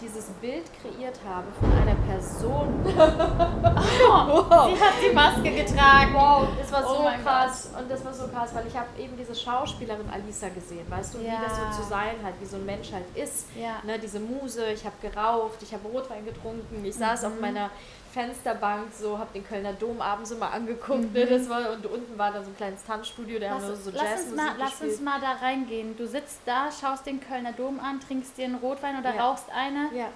[0.00, 2.84] dieses Bild kreiert habe von einer Person.
[2.86, 4.68] oh, wow.
[4.68, 6.14] Sie hat die Maske getragen.
[6.14, 7.70] Wow, das war so oh krass.
[7.72, 7.82] Gott.
[7.82, 11.18] Und das war so krass, weil ich habe eben diese Schauspielerin Alisa gesehen, weißt du,
[11.18, 11.32] ja.
[11.32, 13.46] wie das so zu sein hat, wie so ein Mensch halt ist.
[13.56, 13.76] Ja.
[13.84, 17.28] Ne, diese Muse, ich habe geraucht, ich habe Rotwein getrunken, ich saß mhm.
[17.28, 17.70] auf meiner
[18.14, 21.02] Fensterbank, so habe den Kölner Dom abends immer angeguckt.
[21.02, 21.12] Mhm.
[21.12, 23.76] Ne, das war, und unten war da so ein kleines Tanzstudio, da lass, haben wir
[23.76, 25.96] so Jazz lass, mal, lass uns mal da reingehen.
[25.96, 29.26] Du sitzt da, schaust den Kölner Dom an, trinkst dir einen Rotwein oder ja.
[29.26, 29.90] rauchst eine.
[29.92, 30.08] Ja.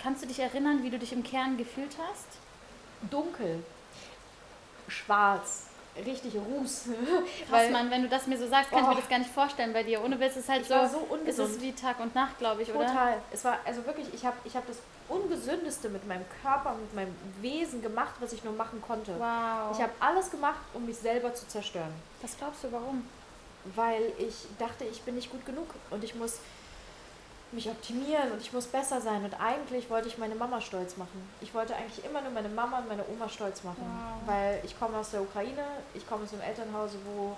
[0.00, 2.28] Kannst du dich erinnern, wie du dich im Kern gefühlt hast?
[3.10, 3.64] Dunkel,
[4.86, 6.84] schwarz, richtig Ruß.
[7.48, 8.82] Krass, Mann, wenn du das mir so sagst, kann oh.
[8.82, 9.00] ich mir oh.
[9.00, 10.02] das gar nicht vorstellen bei dir.
[10.02, 11.48] Ohne Witz ist halt so, so ungesund.
[11.48, 12.82] ist es wie Tag und Nacht, glaube ich, Total.
[12.82, 12.92] oder?
[12.92, 13.22] Total.
[13.32, 17.14] Es war also wirklich, ich habe ich hab das Ungesündeste mit meinem Körper, mit meinem
[17.40, 19.12] Wesen gemacht, was ich nur machen konnte.
[19.18, 19.72] Wow.
[19.72, 21.92] Ich habe alles gemacht, um mich selber zu zerstören.
[22.22, 23.06] Was glaubst du, warum?
[23.74, 26.38] Weil ich dachte, ich bin nicht gut genug und ich muss
[27.54, 29.24] mich optimieren und ich muss besser sein.
[29.24, 31.28] Und eigentlich wollte ich meine Mama stolz machen.
[31.40, 33.82] Ich wollte eigentlich immer nur meine Mama und meine Oma stolz machen.
[33.82, 34.28] Wow.
[34.28, 35.64] Weil ich komme aus der Ukraine,
[35.94, 37.36] ich komme aus einem Elternhause, wo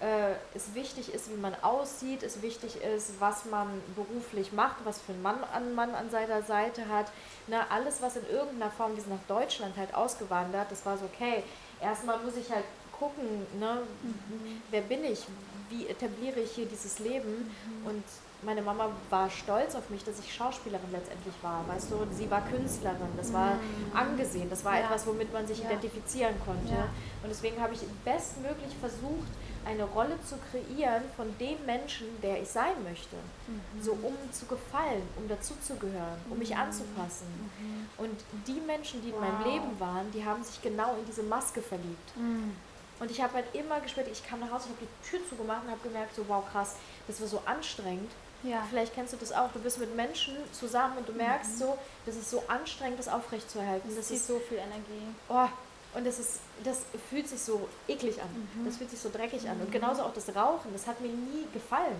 [0.00, 5.00] äh, es wichtig ist, wie man aussieht, es wichtig ist, was man beruflich macht, was
[5.00, 7.06] für ein Mann an, Mann an seiner Seite hat.
[7.46, 11.04] Na, alles, was in irgendeiner Form, wir sind nach Deutschland halt ausgewandert, das war so,
[11.04, 11.42] okay,
[11.80, 12.64] erstmal muss ich halt
[12.98, 14.62] gucken, ne, mhm.
[14.70, 15.26] wer bin ich,
[15.68, 17.50] wie etabliere ich hier dieses Leben
[17.82, 17.86] mhm.
[17.86, 18.04] und
[18.42, 22.40] meine Mama war stolz auf mich, dass ich Schauspielerin letztendlich war, weißt du, sie war
[22.46, 23.94] Künstlerin, das war mhm.
[23.94, 24.84] angesehen, das war ja.
[24.84, 25.66] etwas, womit man sich ja.
[25.66, 26.72] identifizieren konnte.
[26.72, 26.88] Ja.
[27.22, 29.28] Und deswegen habe ich bestmöglich versucht,
[29.64, 33.16] eine Rolle zu kreieren von dem Menschen, der ich sein möchte.
[33.46, 33.82] Mhm.
[33.82, 36.60] So um zu gefallen, um dazuzugehören, um mich mhm.
[36.60, 37.26] anzupassen.
[37.60, 37.88] Mhm.
[37.98, 39.18] Und die Menschen, die wow.
[39.18, 42.16] in meinem Leben waren, die haben sich genau in diese Maske verliebt.
[42.16, 42.56] Mhm.
[43.00, 45.64] Und ich habe halt immer gespürt, ich kam nach Hause, ich habe die Tür zugemacht
[45.64, 46.76] und habe gemerkt, so wow krass,
[47.06, 48.10] das war so anstrengend.
[48.42, 48.66] Ja.
[48.68, 49.52] Vielleicht kennst du das auch.
[49.52, 51.58] Du bist mit Menschen zusammen und du merkst mhm.
[51.58, 53.88] so, das ist so anstrengend, das aufrechtzuerhalten.
[53.88, 55.14] Das, das ist so viel Energie.
[55.28, 55.48] Oh,
[55.94, 58.28] und das, ist, das fühlt sich so eklig an.
[58.54, 58.64] Mhm.
[58.64, 59.60] Das fühlt sich so dreckig an.
[59.60, 59.72] Und mhm.
[59.72, 61.96] genauso auch das Rauchen, das hat mir nie gefallen.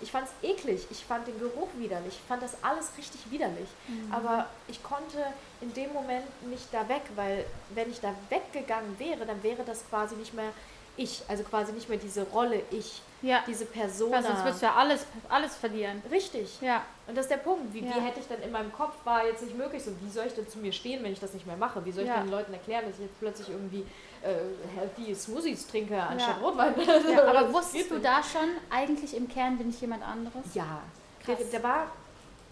[0.00, 3.68] Ich fand es eklig, ich fand den Geruch widerlich, ich fand das alles richtig widerlich.
[3.86, 4.12] Mhm.
[4.12, 5.24] Aber ich konnte
[5.60, 9.88] in dem Moment nicht da weg, weil wenn ich da weggegangen wäre, dann wäre das
[9.88, 10.52] quasi nicht mehr
[10.96, 13.42] ich, also quasi nicht mehr diese Rolle ich, ja.
[13.46, 14.12] diese Person.
[14.12, 16.02] Weil sonst würdest du ja alles, alles verlieren.
[16.10, 16.60] Richtig.
[16.60, 16.82] Ja.
[17.06, 17.72] Und das ist der Punkt.
[17.72, 17.96] Wie, ja.
[17.96, 20.34] wie hätte ich dann in meinem Kopf war jetzt nicht möglich, so wie soll ich
[20.34, 21.84] denn zu mir stehen, wenn ich das nicht mehr mache?
[21.84, 22.20] Wie soll ich ja.
[22.20, 23.84] den Leuten erklären, dass ich jetzt plötzlich irgendwie
[24.22, 24.34] äh,
[24.76, 26.46] healthy Smoothies trinke anstatt ja.
[26.46, 26.74] Rotwein?
[27.12, 30.54] Ja, aber wusstest du da schon, eigentlich im Kern bin ich jemand anderes?
[30.54, 30.80] Ja.
[31.24, 31.38] Krass.
[31.50, 31.86] Der war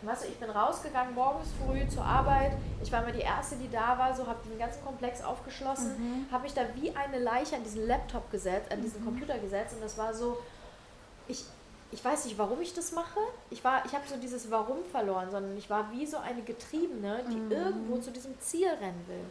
[0.02, 2.52] Weißt du, ich bin rausgegangen morgens früh zur Arbeit.
[2.82, 6.32] Ich war immer die Erste, die da war, so habe den ganzen Komplex aufgeschlossen, mhm.
[6.32, 9.06] habe mich da wie eine Leiche an diesen Laptop gesetzt, an diesen mhm.
[9.06, 10.38] Computer gesetzt und das war so,
[11.30, 11.44] ich,
[11.92, 13.20] ich weiß nicht, warum ich das mache.
[13.50, 17.36] Ich, ich habe so dieses Warum verloren, sondern ich war wie so eine Getriebene, die
[17.36, 17.52] mhm.
[17.52, 19.24] irgendwo zu diesem Ziel rennen will.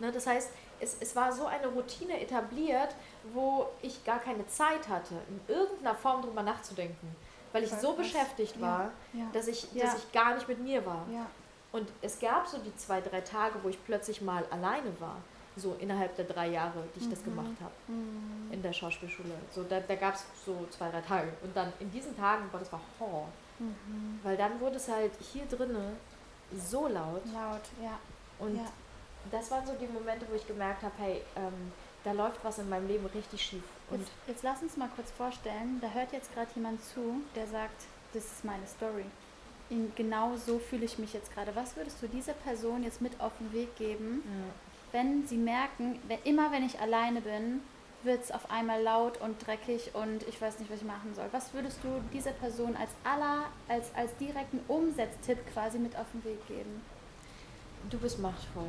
[0.00, 2.94] Ne, das heißt, es, es war so eine Routine etabliert,
[3.32, 7.14] wo ich gar keine Zeit hatte, in irgendeiner Form drüber nachzudenken
[7.54, 9.26] weil ich so beschäftigt war, ja, ja.
[9.32, 9.84] Dass, ich, ja.
[9.84, 11.06] dass ich gar nicht mit mir war.
[11.70, 15.18] Und es gab so die zwei, drei Tage, wo ich plötzlich mal alleine war.
[15.56, 17.10] So innerhalb der drei Jahre, die ich mhm.
[17.10, 17.72] das gemacht habe.
[17.86, 18.52] Mhm.
[18.52, 19.34] In der Schauspielschule.
[19.54, 21.32] So, da, da gab es so zwei, drei Tage.
[21.42, 23.28] Und dann in diesen Tagen, boah, das war Horror.
[23.58, 24.18] Mhm.
[24.22, 25.96] Weil dann wurde es halt hier drinnen
[26.56, 27.22] so laut.
[27.32, 27.98] Laut, ja.
[28.38, 28.66] Und ja.
[29.30, 32.68] das waren so die Momente, wo ich gemerkt habe, hey, ähm, da läuft was in
[32.68, 33.62] meinem Leben richtig schief.
[33.90, 37.46] Und jetzt, jetzt lass uns mal kurz vorstellen, da hört jetzt gerade jemand zu, der
[37.46, 39.04] sagt, das ist meine Story.
[39.70, 41.54] In genau so fühle ich mich jetzt gerade.
[41.56, 44.52] Was würdest du dieser Person jetzt mit auf den Weg geben, ja.
[44.94, 47.60] Wenn sie merken, wenn, immer wenn ich alleine bin,
[48.04, 51.26] wird es auf einmal laut und dreckig und ich weiß nicht, was ich machen soll.
[51.32, 56.24] Was würdest du dieser Person als aller, als, als direkten Umsetztipp quasi mit auf den
[56.24, 56.82] Weg geben?
[57.90, 58.68] Du bist machtvoll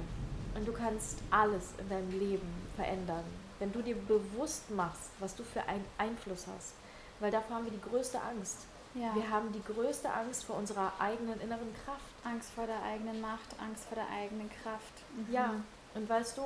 [0.56, 3.24] und du kannst alles in deinem Leben verändern,
[3.60, 6.74] wenn du dir bewusst machst, was du für einen Einfluss hast.
[7.20, 8.66] Weil davor haben wir die größte Angst.
[8.96, 9.14] Ja.
[9.14, 12.02] Wir haben die größte Angst vor unserer eigenen inneren Kraft.
[12.24, 15.04] Angst vor der eigenen Macht, Angst vor der eigenen Kraft.
[15.16, 15.34] Mhm.
[15.34, 15.54] Ja,
[15.96, 16.42] und weißt du,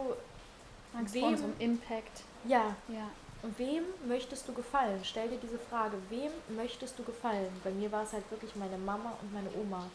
[0.97, 2.23] Angst wem, vor unserem Impact.
[2.45, 2.75] Ja.
[2.87, 3.09] ja.
[3.41, 4.99] Und wem möchtest du gefallen?
[5.03, 7.49] Stell dir diese Frage, wem möchtest du gefallen?
[7.63, 9.89] Bei mir war es halt wirklich meine Mama und meine Oma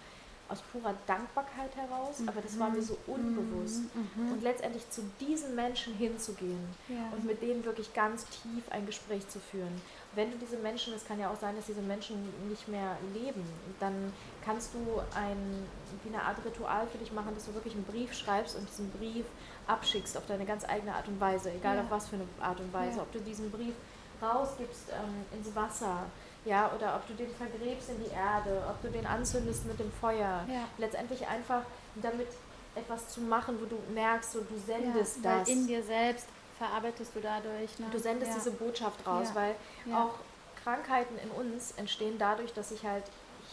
[0.49, 3.15] aus purer Dankbarkeit heraus, aber das war mir so mhm.
[3.15, 3.83] unbewusst.
[3.95, 4.33] Mhm.
[4.33, 7.11] Und letztendlich zu diesen Menschen hinzugehen ja.
[7.17, 9.81] und mit denen wirklich ganz tief ein Gespräch zu führen.
[10.15, 12.17] Wenn du diese Menschen, es kann ja auch sein, dass diese Menschen
[12.49, 13.43] nicht mehr leben,
[13.81, 14.13] dann
[14.45, 15.67] kannst du ein,
[16.03, 18.91] wie eine Art Ritual für dich machen, dass du wirklich einen Brief schreibst und diesen
[18.91, 19.25] Brief
[19.67, 21.83] abschickst auf deine ganz eigene Art und Weise, egal ja.
[21.83, 22.99] auf was für eine Art und Weise.
[22.99, 23.03] Ja.
[23.03, 23.75] Ob du diesen Brief
[24.23, 26.07] rausgibst ähm, ins Wasser,
[26.45, 29.91] ja, oder ob du den vergräbst in die Erde, ob du den anzündest mit dem
[29.93, 30.45] Feuer.
[30.49, 30.69] Ja.
[30.79, 31.63] Letztendlich einfach
[31.97, 32.29] damit
[32.75, 35.49] etwas zu machen, wo du merkst, so, du sendest ja, das.
[35.49, 36.27] in dir selbst
[36.59, 37.79] verarbeitest du dadurch.
[37.79, 37.87] Ne?
[37.91, 38.39] Du sendest ja.
[38.39, 39.55] diese Botschaft raus, weil
[39.95, 40.15] auch
[40.63, 43.05] Krankheiten in uns entstehen dadurch, dass sich halt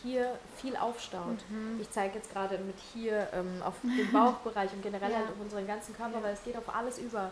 [0.01, 1.37] hier viel aufstaut.
[1.49, 1.79] Mhm.
[1.79, 5.67] Ich zeige jetzt gerade mit hier ähm, auf den Bauchbereich und generell halt auf unseren
[5.67, 7.31] ganzen Körper, weil es geht auf alles über.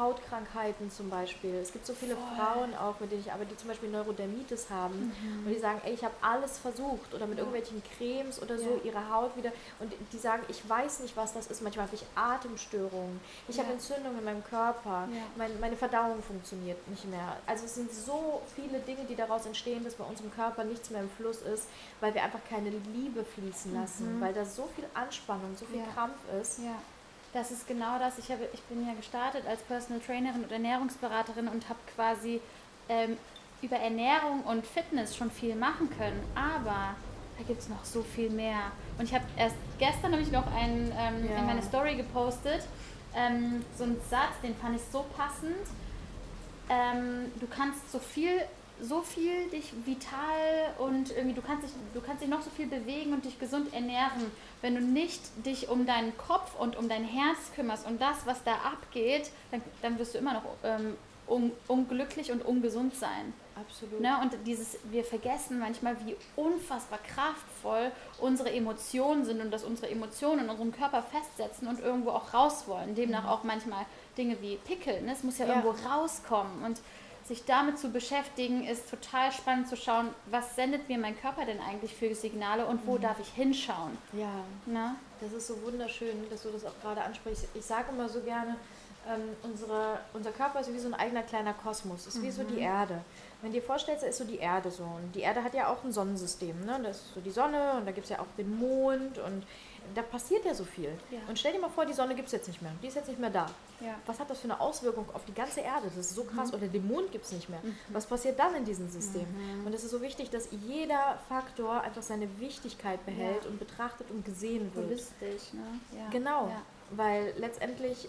[0.00, 1.54] Hautkrankheiten zum Beispiel.
[1.56, 2.24] Es gibt so viele Voll.
[2.36, 5.46] Frauen auch, mit denen ich arbeite, die zum Beispiel Neurodermitis haben mhm.
[5.46, 7.44] und die sagen, ey, ich habe alles versucht oder mit ja.
[7.44, 8.90] irgendwelchen Cremes oder so ja.
[8.90, 11.62] ihre Haut wieder und die sagen, ich weiß nicht, was das ist.
[11.62, 13.62] Manchmal habe ich Atemstörungen, ich ja.
[13.62, 17.36] habe Entzündungen in meinem Körper, mein, meine Verdauung funktioniert nicht mehr.
[17.46, 21.02] Also es sind so viele Dinge, die daraus entstehen, dass bei unserem Körper nichts mehr
[21.02, 21.68] im Fluss ist,
[22.00, 24.20] weil wir einfach keine Liebe fließen lassen, mhm.
[24.20, 26.60] weil da so viel Anspannung, so viel Krampf ist.
[27.32, 28.18] Das ist genau das.
[28.18, 32.40] Ich, habe, ich bin ja gestartet als Personal Trainerin und Ernährungsberaterin und habe quasi
[32.88, 33.16] ähm,
[33.62, 36.20] über Ernährung und Fitness schon viel machen können.
[36.34, 36.96] Aber
[37.38, 38.72] da gibt es noch so viel mehr.
[38.98, 41.38] Und ich habe erst gestern habe ich noch einen ähm, ja.
[41.38, 42.62] in meine Story gepostet.
[43.14, 45.56] Ähm, so einen Satz, den fand ich so passend.
[46.68, 48.42] Ähm, du kannst so viel
[48.82, 52.66] so viel dich vital und irgendwie du kannst dich, du kannst dich noch so viel
[52.66, 54.30] bewegen und dich gesund ernähren,
[54.62, 58.42] wenn du nicht dich um deinen Kopf und um dein Herz kümmerst und das, was
[58.44, 60.96] da abgeht, dann, dann wirst du immer noch ähm,
[61.28, 63.32] un, unglücklich und ungesund sein.
[63.56, 64.00] Absolut.
[64.00, 64.18] Ne?
[64.22, 70.44] Und dieses, wir vergessen manchmal, wie unfassbar kraftvoll unsere Emotionen sind und dass unsere Emotionen
[70.44, 72.94] in unserem Körper festsetzen und irgendwo auch raus wollen.
[72.94, 73.28] Demnach mhm.
[73.28, 73.84] auch manchmal
[74.16, 75.04] Dinge wie Pickeln.
[75.04, 75.12] Ne?
[75.12, 76.64] Es muss ja, ja, irgendwo rauskommen.
[76.64, 76.80] Und
[77.30, 81.60] sich damit zu beschäftigen, ist total spannend zu schauen, was sendet mir mein Körper denn
[81.60, 83.02] eigentlich für Signale und wo mhm.
[83.02, 83.96] darf ich hinschauen.
[84.12, 84.96] Ja, Na?
[85.20, 87.46] das ist so wunderschön, dass du das auch gerade ansprichst.
[87.54, 88.56] Ich sage immer so gerne,
[89.08, 92.22] ähm, unsere, unser Körper ist wie so ein eigener kleiner Kosmos, ist mhm.
[92.24, 92.62] wie so die mhm.
[92.62, 93.00] Erde.
[93.40, 94.82] Wenn du dir vorstellst, da ist so die Erde so.
[94.82, 96.64] Und die Erde hat ja auch ein Sonnensystem.
[96.66, 96.80] Ne?
[96.82, 99.46] Das ist so die Sonne und da gibt es ja auch den Mond und
[99.94, 100.92] da passiert ja so viel.
[101.10, 101.18] Ja.
[101.28, 102.72] Und stell dir mal vor, die Sonne gibt es jetzt nicht mehr.
[102.82, 103.46] Die ist jetzt nicht mehr da.
[103.80, 103.94] Ja.
[104.06, 105.86] Was hat das für eine Auswirkung auf die ganze Erde?
[105.86, 106.50] Das ist so krass.
[106.50, 106.58] Mhm.
[106.58, 107.60] Oder den Mond gibt es nicht mehr.
[107.62, 107.76] Mhm.
[107.88, 109.26] Was passiert dann in diesem System?
[109.30, 109.66] Mhm.
[109.66, 113.50] Und es ist so wichtig, dass jeder Faktor einfach seine Wichtigkeit behält ja.
[113.50, 114.86] und betrachtet und gesehen wird.
[114.86, 116.08] Holistisch, ne?
[116.10, 116.50] Genau.
[116.90, 118.08] Weil letztendlich,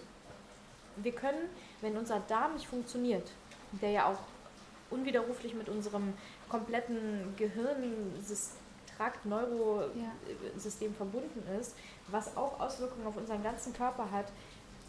[0.98, 1.50] wir können,
[1.82, 3.30] wenn unser Darm nicht funktioniert,
[3.82, 4.20] der ja auch
[4.90, 6.14] unwiderruflich mit unserem
[6.50, 8.61] kompletten Gehirnsystem
[9.02, 10.98] Trakt, Neurosystem ja.
[10.98, 11.76] verbunden ist,
[12.08, 14.28] was auch Auswirkungen auf unseren ganzen Körper hat.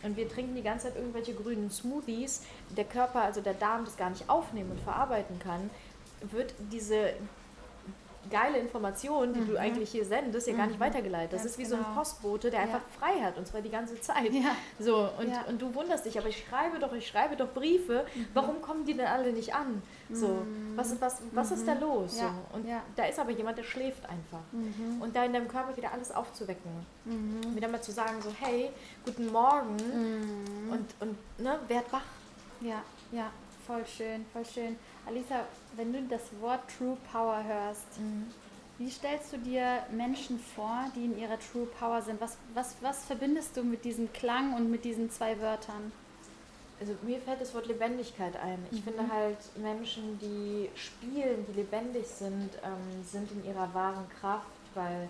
[0.02, 2.42] Und wir trinken die ganze Zeit irgendwelche grünen Smoothies,
[2.76, 5.70] der Körper, also der Darm das gar nicht aufnehmen und verarbeiten kann,
[6.30, 7.14] wird diese
[8.30, 9.48] geile Information, die mhm.
[9.48, 10.58] du eigentlich hier sendest, ja mhm.
[10.58, 10.84] gar nicht mhm.
[10.84, 11.32] weitergeleitet.
[11.32, 11.76] Das Ganz ist wie genau.
[11.76, 11.98] so ein genau.
[11.98, 12.66] Postbote, der ja.
[12.66, 14.32] einfach frei hat und zwar die ganze Zeit.
[14.32, 14.56] Ja.
[14.78, 15.42] So, und, ja.
[15.48, 18.26] und du wunderst dich, aber ich schreibe doch, ich schreibe doch Briefe, mhm.
[18.34, 19.82] warum kommen die denn alle nicht an?
[20.10, 20.72] So, mhm.
[20.76, 21.80] was, was, was ist da mhm.
[21.80, 22.18] los?
[22.18, 24.40] So, und da ist aber jemand, der schläft einfach.
[25.00, 26.70] Und da in deinem Körper wieder alles aufzuwecken.
[27.54, 28.70] Wieder mal zu sagen, so, hey,
[29.04, 29.76] guten Morgen
[30.70, 32.02] und, und ne, werd wach.
[32.60, 33.30] Ja, ja,
[33.66, 34.76] voll schön, voll schön.
[35.06, 35.46] Alisa,
[35.76, 38.26] wenn du das Wort True Power hörst, mhm.
[38.78, 42.20] wie stellst du dir Menschen vor, die in ihrer True Power sind?
[42.20, 45.92] Was, was, was verbindest du mit diesem Klang und mit diesen zwei Wörtern?
[46.80, 48.58] Also mir fällt das Wort Lebendigkeit ein.
[48.70, 48.84] Ich mhm.
[48.84, 55.08] finde halt Menschen, die spielen, die lebendig sind, ähm, sind in ihrer wahren Kraft, weil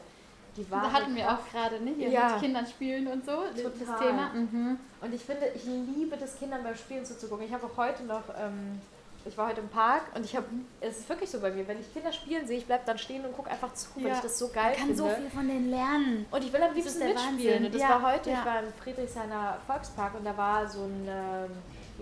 [0.56, 1.92] die wahre Da hatten wir auch gerade, ne?
[1.96, 2.30] Hier Ja.
[2.32, 3.98] mit Kindern spielen und so, das Total.
[4.06, 4.28] Thema.
[4.34, 4.78] Mhm.
[5.00, 7.46] Und ich finde, ich liebe das Kindern beim Spielen zuzugucken.
[7.46, 8.80] Ich habe auch heute noch, ähm,
[9.24, 10.46] ich war heute im Park und ich habe,
[10.80, 13.24] es ist wirklich so bei mir, wenn ich Kinder spielen sehe, ich bleibe dann stehen
[13.24, 14.14] und gucke einfach zu, weil Ja.
[14.14, 14.96] ich das so geil Man kann finde.
[14.96, 16.26] so viel von denen lernen.
[16.30, 17.34] Und ich will am Das liebsten mitspielen.
[17.38, 17.64] Wahnsinn.
[17.66, 18.38] Und das Ja, war heute, ja.
[18.40, 21.50] ich war im Friedrichshainer Volkspark und da war so ein, ähm,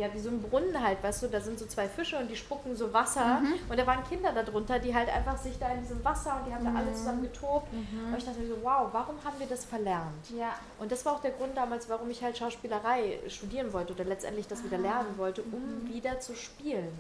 [0.01, 2.37] ja, wie so ein Brunnen halt, weißt du, da sind so zwei Fische und die
[2.37, 3.41] spucken so Wasser.
[3.41, 3.55] Mhm.
[3.69, 6.49] Und da waren Kinder da drunter, die halt einfach sich da in diesem Wasser und
[6.49, 6.95] die haben da alle Mhm.
[6.95, 7.69] zusammen getobt.
[7.73, 10.31] Und ich dachte mir so, wow, warum haben wir das verlernt?
[10.37, 10.55] Ja.
[10.79, 14.49] Und das war auch der Grund damals, warum ich halt Schauspielerei studieren wollte oder letztendlich
[14.49, 16.93] das wieder lernen wollte, um wieder zu spielen.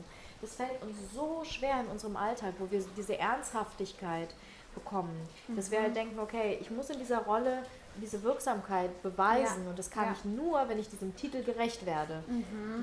[0.43, 4.29] Das fällt uns so schwer in unserem Alltag, wo wir diese Ernsthaftigkeit
[4.75, 7.59] bekommen, dass wir halt denken, okay, ich muss in dieser Rolle
[8.01, 9.71] diese Wirksamkeit beweisen Ja.
[9.71, 10.13] und das kann Ja.
[10.13, 12.23] ich nur, wenn ich diesem Titel gerecht werde.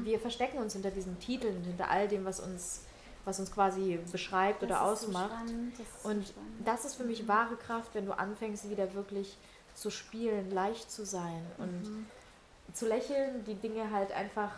[0.04, 2.82] Wir verstecken uns hinter diesen Titeln, hinter all dem, was uns,
[3.26, 5.32] was uns quasi beschreibt oder Das so ausmacht.
[5.32, 6.52] spannend, das so Und spannend.
[6.68, 9.38] das ist für mich wahre Kraft, wenn du anfängst, wieder wirklich
[9.76, 12.06] zu spielen, leicht zu sein und Mhm.
[12.74, 14.52] zu lächeln, die Dinge halt einfach,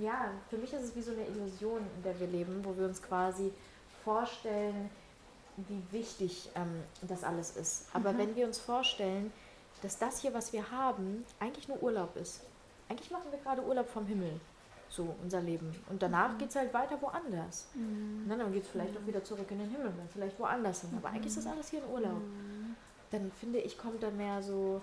[0.00, 2.86] ja, für mich ist es wie so eine Illusion, in der wir leben, wo wir
[2.86, 3.52] uns quasi
[4.04, 4.90] vorstellen,
[5.56, 7.86] wie wichtig ähm, das alles ist.
[7.94, 8.18] Aber Mhm.
[8.18, 9.32] wenn wir uns vorstellen,
[9.82, 12.42] dass das hier, was wir haben, eigentlich nur Urlaub ist.
[12.88, 14.40] Eigentlich machen wir gerade Urlaub vom Himmel,
[14.88, 15.74] so unser Leben.
[15.90, 16.38] Und danach Mhm.
[16.38, 17.68] geht es halt weiter woanders.
[17.74, 20.90] Ne, dann geht es vielleicht auch wieder zurück in den Himmel, dann vielleicht woanders hin.
[20.96, 22.22] Aber eigentlich ist das alles hier ein Urlaub.
[23.10, 24.80] Dann finde ich, kommt da mehr so,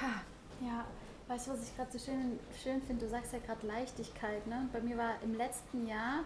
[0.00, 0.22] ha,
[0.60, 0.84] Ja,
[1.26, 3.04] weißt du, was ich gerade so schön, schön finde?
[3.06, 4.46] Du sagst ja gerade Leichtigkeit.
[4.46, 4.68] Ne?
[4.72, 6.20] Bei mir war im letzten Jahr,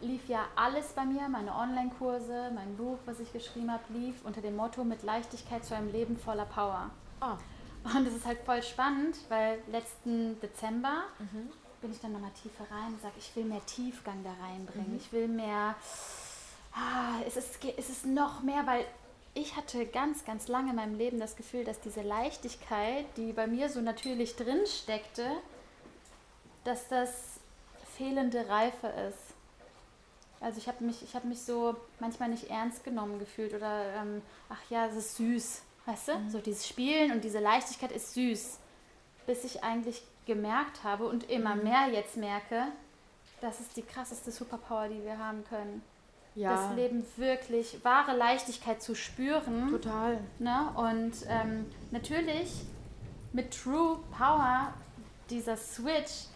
[0.00, 4.40] lief ja alles bei mir, meine Online-Kurse, mein Buch, was ich geschrieben habe, lief unter
[4.40, 6.90] dem Motto mit Leichtigkeit zu einem Leben voller Power.
[7.20, 7.38] Ah,
[7.84, 11.50] Und das ist halt voll spannend, weil letzten Dezember mhm.
[11.80, 14.92] bin ich dann nochmal tiefer rein und sage, ich will mehr Tiefgang da reinbringen.
[14.92, 14.96] Mhm.
[14.96, 15.74] Ich will mehr,
[16.74, 18.84] ah, es, ist, es ist noch mehr, weil
[19.34, 23.46] ich hatte ganz, ganz lange in meinem Leben das Gefühl, dass diese Leichtigkeit, die bei
[23.46, 25.24] mir so natürlich drin steckte,
[26.64, 27.40] dass das
[27.96, 29.34] fehlende Reife ist.
[30.40, 34.22] Also ich habe mich, ich habe mich so manchmal nicht ernst genommen gefühlt oder ähm,
[34.48, 36.12] ach ja, es ist süß, weißt du?
[36.30, 38.58] So dieses Spielen und diese Leichtigkeit ist süß,
[39.26, 42.66] bis ich eigentlich gemerkt habe und immer mehr jetzt merke,
[43.40, 45.82] das ist die krasseste Superpower, die wir haben können.
[46.34, 49.70] ja, Das Leben wirklich wahre Leichtigkeit zu spüren.
[49.70, 50.18] total.
[50.38, 50.68] Ne?
[50.76, 52.52] Und ähm, natürlich
[53.32, 54.74] mit True Power,
[55.30, 56.26] dieser Switch,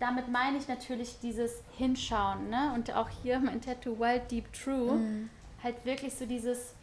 [0.00, 2.50] damit meine ich natürlich dieses Hinschauen.
[2.50, 2.72] Ne?
[2.74, 4.98] Und auch hier mein Tattoo Wild Deep True,
[5.62, 6.74] halt wirklich so dieses,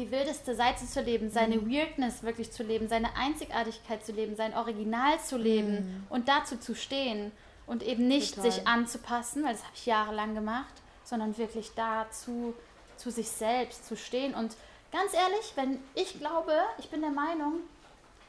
[0.00, 4.54] die wildeste Seite zu leben, seine Weirdness wirklich zu leben, seine Einzigartigkeit zu leben, sein
[4.54, 7.32] Original zu leben und dazu zu stehen
[7.66, 8.50] und eben nicht Total.
[8.50, 10.72] sich anzupassen, weil das habe ich jahrelang gemacht,
[11.04, 12.54] sondern wirklich dazu
[12.96, 14.34] zu sich selbst zu stehen.
[14.34, 14.56] Und
[14.90, 17.60] ganz ehrlich, wenn ich glaube, ich bin der Meinung,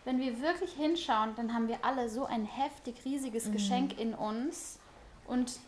[0.03, 4.79] wenn wir wirklich hinschauen, dann haben wir alle so ein heftig riesiges Geschenk in uns
[5.27, 5.59] und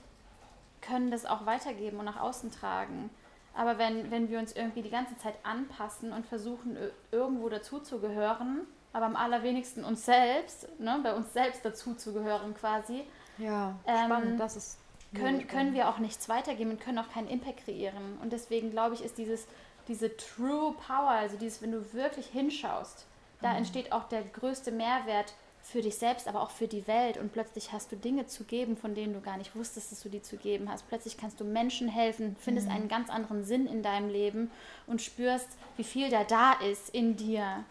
[0.82, 3.10] können das auch weitergeben und nach außen tragen.
[3.56, 8.62] Aber wenn, wenn wir uns irgendwie die ganze Zeit anpassen und versuchen, ir- irgendwo dazuzugehören,
[8.94, 13.04] aber am allerwenigsten uns selbst, ne, bei uns selbst dazuzugehören quasi,
[13.38, 14.80] Ja, Ähm, spannend, das ist
[15.16, 18.18] können, können wir auch nichts weitergeben und können auch keinen Impact kreieren.
[18.22, 19.46] Und deswegen glaube ich, ist dieses,
[19.88, 23.06] diese True Power, also dieses, wenn du wirklich hinschaust,
[23.42, 27.17] da entsteht auch der größte Mehrwert für dich selbst, aber auch für die Welt.
[27.17, 30.10] Und plötzlich hast du Dinge zu geben, von denen du gar nicht wusstest, dass du
[30.10, 30.88] die zu geben hast.
[30.89, 34.52] Plötzlich kannst du Menschen helfen, findest einen ganz anderen Sinn in deinem Leben
[34.88, 35.47] und spürst,
[35.78, 37.63] wie viel da da ist in dir.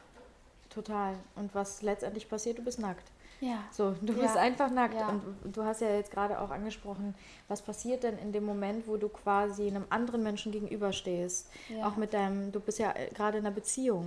[0.70, 1.14] total.
[1.36, 3.06] Und was letztendlich passiert, du bist nackt.
[3.40, 3.58] Ja.
[3.72, 4.22] So, du Ja.
[4.22, 4.94] bist einfach nackt.
[4.94, 5.08] Ja.
[5.44, 7.14] Und du hast ja jetzt gerade auch angesprochen,
[7.48, 11.50] was passiert denn in dem Moment, wo du quasi einem anderen Menschen gegenüberstehst?
[11.68, 11.86] Ja.
[11.88, 14.06] Auch mit deinem, du bist ja äh, gerade in einer Beziehung.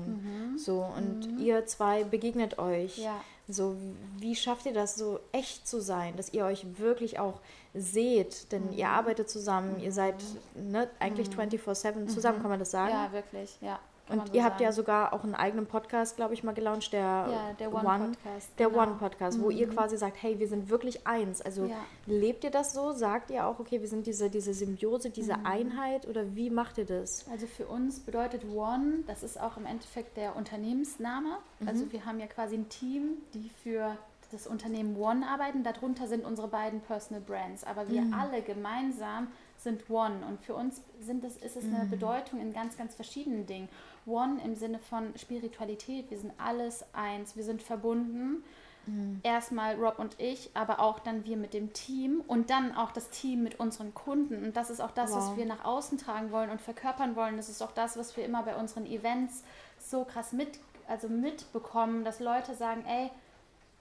[0.54, 0.58] Mhm.
[0.58, 2.98] So, und ihr zwei begegnet euch.
[2.98, 3.22] Ja.
[3.48, 3.76] So,
[4.18, 7.42] wie schafft ihr das, so echt zu sein, dass ihr euch wirklich auch
[7.76, 8.52] seht?
[8.52, 8.94] Denn ihr Mhm.
[8.94, 10.16] arbeitet zusammen, ihr seid
[10.56, 12.92] ne, eigentlich 24-7 zusammen, kann man das sagen?
[12.92, 13.80] Ja, wirklich, ja.
[14.08, 14.76] Kann Und so ihr habt ja sagen.
[14.76, 18.82] sogar auch einen eigenen Podcast, glaube ich, mal gelauncht, der, Ja, der One-Podcast, Der genau.
[18.84, 21.42] One-Podcast, wo ihr quasi sagt, hey, wir sind wirklich eins.
[21.42, 21.76] Also Ja.
[22.06, 22.92] lebt ihr das so?
[22.92, 25.46] Sagt ihr auch, okay, wir sind diese, diese Symbiose, diese Mhm.
[25.46, 26.08] Einheit?
[26.08, 27.26] Oder wie macht ihr das?
[27.32, 31.38] Also für uns bedeutet One, das ist auch im Endeffekt der Unternehmensname.
[31.60, 31.68] Mhm.
[31.68, 33.98] Also wir haben ja quasi ein Team, die für
[34.32, 35.64] das Unternehmen One arbeiten.
[35.64, 37.64] Darunter sind unsere beiden Personal Brands.
[37.64, 38.14] Aber wir Mhm.
[38.14, 40.16] alle gemeinsam sind One.
[40.28, 41.76] Und für uns sind es, ist es Mhm.
[41.76, 43.70] eine Bedeutung in ganz, ganz verschiedenen Dingen.
[44.06, 46.10] One im Sinne von Spiritualität.
[46.10, 47.36] Wir sind alles eins.
[47.36, 48.44] Wir sind verbunden.
[48.88, 49.20] Mhm.
[49.24, 53.10] Erstmal Rob und ich, aber auch dann wir mit dem Team und dann auch das
[53.10, 54.46] Team mit unseren Kunden.
[54.46, 55.38] Und das ist auch das, was Wow.
[55.38, 57.38] wir nach außen tragen wollen und verkörpern wollen.
[57.38, 59.44] Das ist auch das, was wir immer bei unseren Events
[59.80, 63.10] so krass mit, also mitbekommen, dass Leute sagen, ey,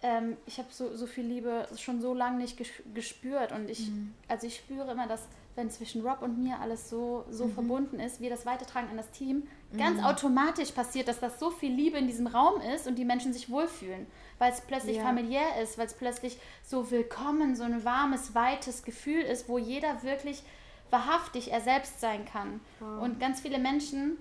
[0.02, 2.58] ähm, ich habe so, so viel Liebe schon so lange nicht
[2.94, 4.14] gespürt und ich, mhm.
[4.28, 7.52] also ich spüre immer, dass wenn zwischen Rob und mir alles so, so mhm.
[7.52, 9.78] verbunden ist, wir das weitertragen an das Team, mhm.
[9.78, 13.32] ganz automatisch passiert, dass das so viel Liebe in diesem Raum ist und die Menschen
[13.32, 14.06] sich wohlfühlen,
[14.38, 15.02] weil es plötzlich ja.
[15.02, 20.02] familiär ist, weil es plötzlich so willkommen, so ein warmes, weites Gefühl ist, wo jeder
[20.02, 20.42] wirklich
[20.90, 22.60] wahrhaftig er selbst sein kann.
[22.80, 23.02] Wow.
[23.02, 24.16] Und ganz viele Menschen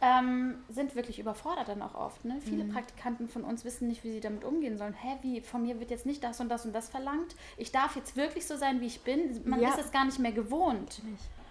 [0.00, 2.24] ähm, sind wirklich überfordert dann auch oft.
[2.24, 2.40] Ne?
[2.40, 2.72] Viele mhm.
[2.72, 4.94] Praktikanten von uns wissen nicht, wie sie damit umgehen sollen.
[4.94, 7.34] Hä, wie, von mir wird jetzt nicht das und das und das verlangt.
[7.56, 9.40] Ich darf jetzt wirklich so sein, wie ich bin.
[9.44, 9.70] Man ja.
[9.70, 11.02] ist es gar nicht mehr gewohnt.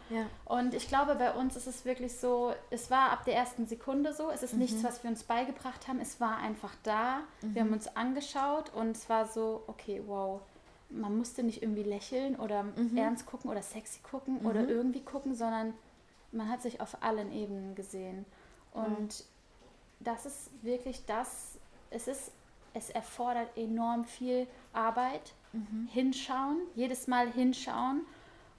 [0.09, 0.25] Ja.
[0.45, 4.13] Und ich glaube, bei uns ist es wirklich so, es war ab der ersten Sekunde
[4.13, 4.59] so, es ist mhm.
[4.59, 7.19] nichts, was wir uns beigebracht haben, es war einfach da.
[7.41, 7.55] Mhm.
[7.55, 10.41] Wir haben uns angeschaut und es war so, okay, wow.
[10.89, 12.95] Man musste nicht irgendwie lächeln oder mhm.
[12.95, 14.69] ernst gucken oder sexy gucken oder mhm.
[14.69, 15.73] irgendwie gucken, sondern
[16.31, 18.25] man hat sich auf allen Ebenen gesehen.
[18.71, 19.25] Und
[19.99, 21.57] das ist wirklich das,
[21.89, 22.31] es ist,
[22.73, 25.87] es erfordert enorm viel Arbeit, mhm.
[25.91, 28.05] hinschauen, jedes Mal hinschauen.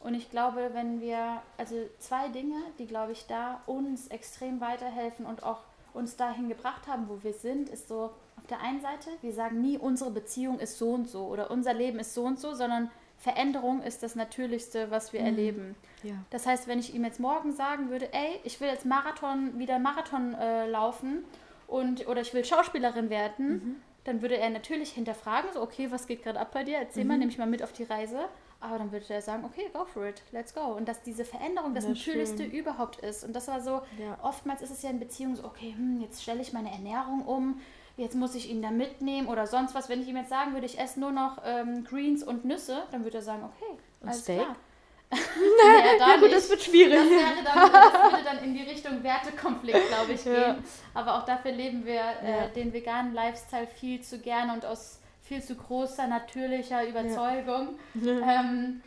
[0.00, 5.26] Und ich glaube, wenn wir, also zwei Dinge, die, glaube ich, da uns extrem weiterhelfen
[5.26, 5.60] und auch
[5.92, 9.60] uns dahin gebracht haben, wo wir sind, ist so, auf der einen Seite, wir sagen
[9.60, 12.90] nie, unsere Beziehung ist so und so oder unser Leben ist so und so, sondern
[13.18, 15.26] Veränderung ist das Natürlichste, was wir mhm.
[15.26, 15.76] erleben.
[16.04, 16.14] Ja.
[16.30, 19.80] Das heißt, wenn ich ihm jetzt morgen sagen würde, ey, ich will jetzt Marathon, wieder
[19.80, 21.24] Marathon äh, laufen
[21.66, 23.76] und oder ich will Schauspielerin werden, mhm.
[24.04, 26.78] dann würde er natürlich hinterfragen, so, okay, was geht gerade ab bei dir?
[26.78, 27.08] Erzähl mhm.
[27.08, 28.28] mal, nehme ich mal mit auf die Reise.
[28.60, 30.60] Aber dann würde er sagen, okay, go for it, let's go.
[30.60, 32.50] Und dass diese Veränderung das, das Natürlichste schön.
[32.50, 33.24] überhaupt ist.
[33.24, 34.18] Und das war so, ja.
[34.22, 37.60] oftmals ist es ja in Beziehungen so, okay, hm, jetzt stelle ich meine Ernährung um,
[37.96, 39.88] jetzt muss ich ihn da mitnehmen oder sonst was.
[39.88, 43.04] Wenn ich ihm jetzt sagen würde, ich esse nur noch ähm, Greens und Nüsse, dann
[43.04, 44.40] würde er sagen, okay, und alles Steak?
[44.40, 44.56] klar.
[45.10, 46.94] naja, ja, gut, das wird schwierig.
[46.94, 50.52] Das, wäre dann, das würde dann in die Richtung Wertekonflikt, glaube ich, ja.
[50.52, 50.64] gehen.
[50.94, 52.46] Aber auch dafür leben wir äh, ja.
[52.48, 57.78] den veganen Lifestyle viel zu gerne und aus viel zu großer natürlicher Überzeugung.
[57.94, 58.82] Ähm,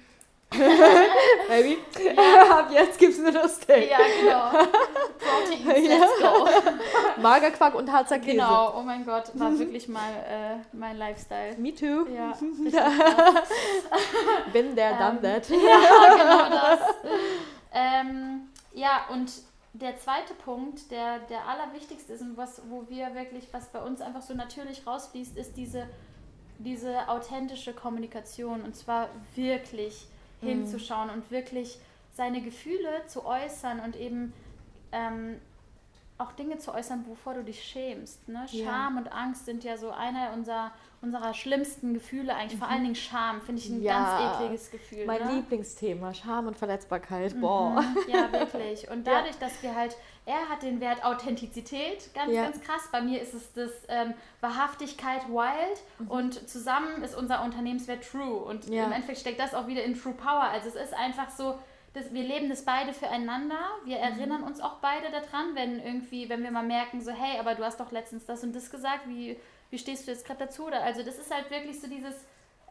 [1.48, 2.60] Baby, ja.
[2.60, 3.90] ab jetzt gibt es nur das Steak.
[3.90, 4.50] Ja, genau.
[5.18, 5.98] Proteins, ja.
[5.98, 6.46] let's go.
[7.22, 8.32] Magerquark und Harzer Käse.
[8.32, 11.56] Genau, oh mein Gott, war wirklich mal äh, mein Lifestyle.
[11.58, 12.06] Me too.
[12.14, 12.34] Ja,
[14.52, 15.48] Bin there, done ähm, that.
[15.50, 16.80] Ja, genau das.
[17.72, 19.32] Ähm, ja, und
[19.72, 24.02] der zweite Punkt, der, der allerwichtigste ist und was, wo wir wirklich, was bei uns
[24.02, 25.88] einfach so natürlich rausfließt, ist diese,
[26.64, 28.62] diese authentische Kommunikation.
[28.62, 30.08] Und zwar wirklich
[30.42, 30.48] Mhm.
[30.48, 31.78] hinzuschauen und wirklich
[32.14, 34.34] seine Gefühle zu äußern und eben
[34.92, 35.40] ähm,
[36.18, 38.28] auch Dinge zu äußern, wovor du dich schämst.
[38.28, 38.46] Ne?
[38.48, 39.02] Scham ja.
[39.02, 40.72] und Angst sind ja so einer unserer,
[41.02, 42.56] unserer schlimmsten Gefühle eigentlich.
[42.56, 42.60] Mhm.
[42.60, 45.06] Vor allen Dingen Scham finde ich ein ja, ganz ekliges Gefühl.
[45.06, 45.36] Mein ne?
[45.36, 47.36] Lieblingsthema, Scham und Verletzbarkeit.
[47.36, 47.42] Mhm.
[47.42, 47.84] Boah.
[48.08, 48.90] Ja, wirklich.
[48.92, 49.48] Und dadurch, ja.
[49.48, 52.90] dass wir halt, er hat den Wert Authentizität, ganz, ganz krass.
[52.92, 56.08] Bei mir ist es das ähm, Wahrhaftigkeit Wild mhm.
[56.08, 58.38] und zusammen ist unser Unternehmenswert True.
[58.38, 60.44] Und im Endeffekt steckt das auch wieder in True Power.
[60.44, 61.58] Also es ist einfach so,
[61.94, 63.60] das, wir leben das beide füreinander.
[63.84, 64.04] Wir mhm.
[64.04, 67.64] erinnern uns auch beide daran, wenn irgendwie, wenn wir mal merken, so, hey, aber du
[67.64, 69.38] hast doch letztens das und das gesagt, wie,
[69.72, 70.68] wie stehst du jetzt gerade dazu?
[70.68, 72.14] Oder, also das ist halt wirklich so dieses,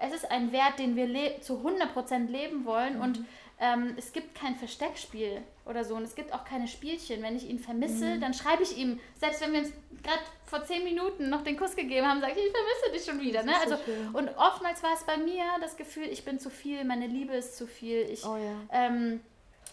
[0.00, 3.02] es ist ein Wert, den wir zu 100% leben wollen mhm.
[3.02, 3.24] und
[3.62, 7.22] ähm, es gibt kein Versteckspiel oder so und es gibt auch keine Spielchen.
[7.22, 8.20] Wenn ich ihn vermisse, mhm.
[8.20, 11.76] dann schreibe ich ihm, selbst wenn wir uns gerade vor zehn Minuten noch den Kuss
[11.76, 13.42] gegeben haben, sage ich, ich vermisse dich schon wieder.
[13.42, 13.52] Ne?
[13.60, 17.06] Also, so und oftmals war es bei mir das Gefühl, ich bin zu viel, meine
[17.06, 18.56] Liebe ist zu viel, ich, oh, ja.
[18.72, 19.20] ähm,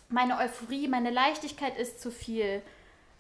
[0.10, 2.62] meine Euphorie, meine Leichtigkeit ist zu viel.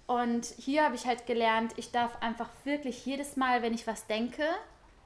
[0.06, 4.08] Und hier habe ich halt gelernt, ich darf einfach wirklich jedes Mal, wenn ich was
[4.08, 4.44] denke,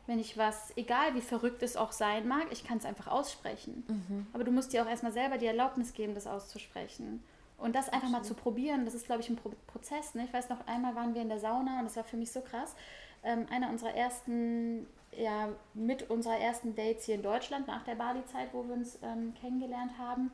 [0.07, 3.83] wenn ich was, egal wie verrückt es auch sein mag, ich kann es einfach aussprechen.
[3.87, 4.27] Mhm.
[4.33, 7.23] Aber du musst dir auch erstmal selber die Erlaubnis geben, das auszusprechen.
[7.57, 10.15] Und das einfach mal zu probieren, das ist, glaube ich, ein Pro Prozess.
[10.15, 10.25] Ne?
[10.25, 12.41] Ich weiß noch, einmal waren wir in der Sauna und das war für mich so
[12.41, 12.75] krass.
[13.23, 18.49] Ähm, einer unserer ersten, ja, mit unserer ersten Dates hier in Deutschland nach der Bali-Zeit,
[18.51, 20.31] wo wir uns ähm, kennengelernt haben.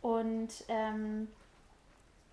[0.00, 1.28] Und ähm,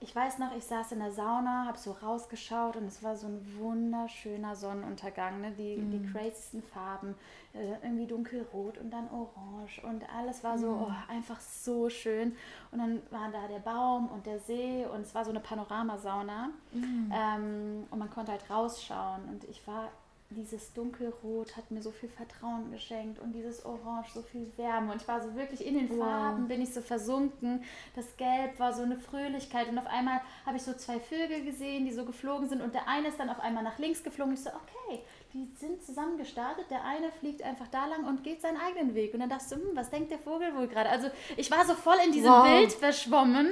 [0.04, 3.28] ich weiß noch, ich saß in der Sauna, habe so rausgeschaut und es war so
[3.28, 5.52] ein wunderschöner Sonnenuntergang, ne?
[5.52, 5.92] die, mm.
[5.92, 6.12] die mhm.
[6.12, 7.14] crazysten Farben,
[7.54, 10.82] äh, irgendwie dunkelrot und dann orange und alles war so mm.
[10.82, 12.36] oh, einfach so schön.
[12.72, 16.50] Und dann war da der Baum und der See und es war so eine Panoramasauna
[16.72, 17.12] mm.
[17.14, 19.90] ähm, und man konnte halt rausschauen und ich war
[20.36, 24.94] dieses Dunkelrot hat mir so viel Vertrauen geschenkt und dieses Orange so viel Wärme.
[24.94, 26.00] Und ich war so wirklich in den wow.
[26.00, 27.64] Farben, bin ich so versunken.
[27.96, 29.68] Das Gelb war so eine Fröhlichkeit.
[29.70, 32.62] Und auf einmal habe ich so zwei Vögel gesehen, die so geflogen sind.
[32.62, 34.34] Und der eine ist dann auf einmal nach links geflogen.
[34.34, 35.04] Ich so, okay,
[35.34, 36.66] die sind zusammen gestartet.
[36.70, 39.14] Der eine fliegt einfach da lang und geht seinen eigenen Weg.
[39.14, 40.90] Und dann dachte ich so, hm, was denkt der Vogel wohl gerade?
[40.90, 42.44] Also ich war so voll in diesem wow.
[42.44, 43.52] Bild verschwommen.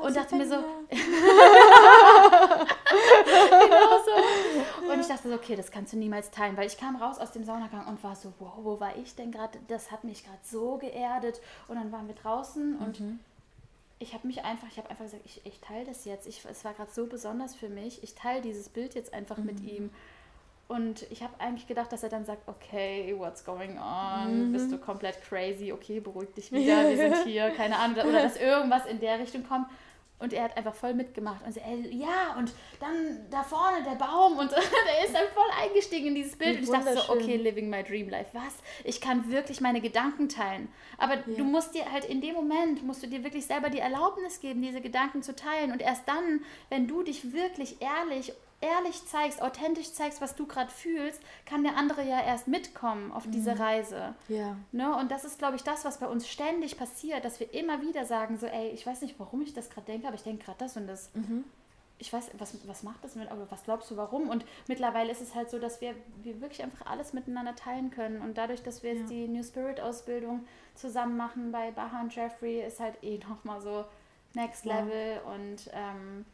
[0.00, 0.56] Oh, und dachte mir so,
[2.20, 4.92] genau so.
[4.92, 7.32] Und ich dachte so, okay, das kannst du niemals teilen, weil ich kam raus aus
[7.32, 9.58] dem Saunagang und war so, wow, wo war ich denn gerade?
[9.68, 11.40] Das hat mich gerade so geerdet.
[11.68, 13.20] Und dann waren wir draußen und mhm.
[13.98, 16.26] ich habe mich einfach, ich habe einfach gesagt, ich, ich teile das jetzt.
[16.26, 18.02] Ich, es war gerade so besonders für mich.
[18.02, 19.46] Ich teile dieses Bild jetzt einfach mhm.
[19.46, 19.90] mit ihm.
[20.70, 24.50] Und ich habe eigentlich gedacht, dass er dann sagt, okay, what's going on?
[24.50, 24.52] Mhm.
[24.52, 25.72] Bist du komplett crazy?
[25.72, 27.96] Okay, beruhig dich wieder, wir sind hier, keine Ahnung.
[28.06, 29.66] Oder dass irgendwas in der Richtung kommt.
[30.20, 31.44] Und er hat einfach voll mitgemacht.
[31.44, 34.38] Und so, ey, ja, und dann da vorne der Baum.
[34.38, 36.58] Und der ist dann voll eingestiegen in dieses Bild.
[36.58, 38.30] Und ich dachte so, okay, living my dream life.
[38.32, 38.54] Was?
[38.84, 40.68] Ich kann wirklich meine Gedanken teilen.
[40.98, 41.36] Aber ja.
[41.36, 44.62] du musst dir halt in dem Moment, musst du dir wirklich selber die Erlaubnis geben,
[44.62, 45.72] diese Gedanken zu teilen.
[45.72, 50.70] Und erst dann, wenn du dich wirklich ehrlich ehrlich zeigst, authentisch zeigst, was du gerade
[50.70, 53.60] fühlst, kann der andere ja erst mitkommen auf diese mhm.
[53.60, 54.14] Reise.
[54.28, 54.56] Ja.
[54.72, 54.94] Ne?
[54.96, 58.04] Und das ist, glaube ich, das, was bei uns ständig passiert, dass wir immer wieder
[58.04, 60.58] sagen, so, ey, ich weiß nicht, warum ich das gerade denke, aber ich denke gerade
[60.58, 61.10] das und das.
[61.14, 61.44] Mhm.
[61.98, 64.30] Ich weiß, was, was macht das mit, aber was glaubst du, warum?
[64.30, 68.22] Und mittlerweile ist es halt so, dass wir, wir wirklich einfach alles miteinander teilen können.
[68.22, 72.62] Und dadurch, dass wir jetzt die New Spirit Ausbildung zusammen machen bei Baha und Jeffrey,
[72.62, 73.84] ist halt eh nochmal so
[74.32, 75.32] Next Level ja.
[75.32, 76.24] und ähm,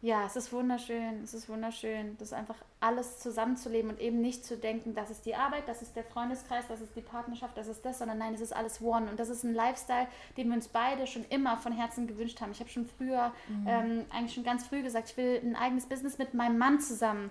[0.00, 4.56] ja, es ist wunderschön, es ist wunderschön, das einfach alles zusammenzuleben und eben nicht zu
[4.56, 7.84] denken, das ist die Arbeit, das ist der Freundeskreis, das ist die Partnerschaft, das ist
[7.84, 9.10] das, sondern nein, es ist alles One.
[9.10, 12.52] Und das ist ein Lifestyle, den wir uns beide schon immer von Herzen gewünscht haben.
[12.52, 13.66] Ich habe schon früher, mhm.
[13.66, 17.30] ähm, eigentlich schon ganz früh gesagt, ich will ein eigenes Business mit meinem Mann zusammen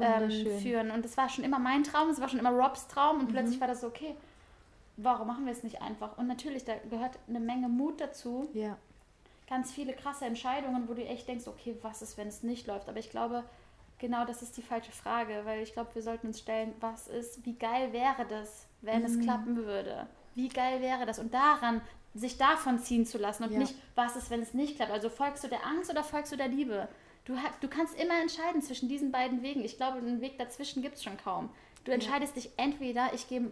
[0.00, 0.90] ähm, führen.
[0.90, 3.32] Und das war schon immer mein Traum, es war schon immer Robs Traum und mhm.
[3.32, 4.16] plötzlich war das so, okay,
[4.96, 6.18] warum machen wir es nicht einfach?
[6.18, 8.48] Und natürlich, da gehört eine Menge Mut dazu.
[8.54, 8.76] Ja
[9.48, 12.88] ganz viele krasse Entscheidungen, wo du echt denkst, okay, was ist, wenn es nicht läuft?
[12.88, 13.44] Aber ich glaube,
[13.98, 17.44] genau das ist die falsche Frage, weil ich glaube, wir sollten uns stellen, was ist,
[17.44, 19.06] wie geil wäre das, wenn mhm.
[19.06, 20.06] es klappen würde?
[20.34, 21.18] Wie geil wäre das?
[21.18, 21.80] Und daran,
[22.14, 23.58] sich davon ziehen zu lassen und ja.
[23.58, 24.92] nicht, was ist, wenn es nicht klappt?
[24.92, 26.88] Also folgst du der Angst oder folgst du der Liebe?
[27.24, 29.62] Du, du kannst immer entscheiden zwischen diesen beiden Wegen.
[29.62, 31.50] Ich glaube, einen Weg dazwischen gibt es schon kaum.
[31.88, 32.42] Du entscheidest ja.
[32.42, 33.50] dich entweder, ich gehe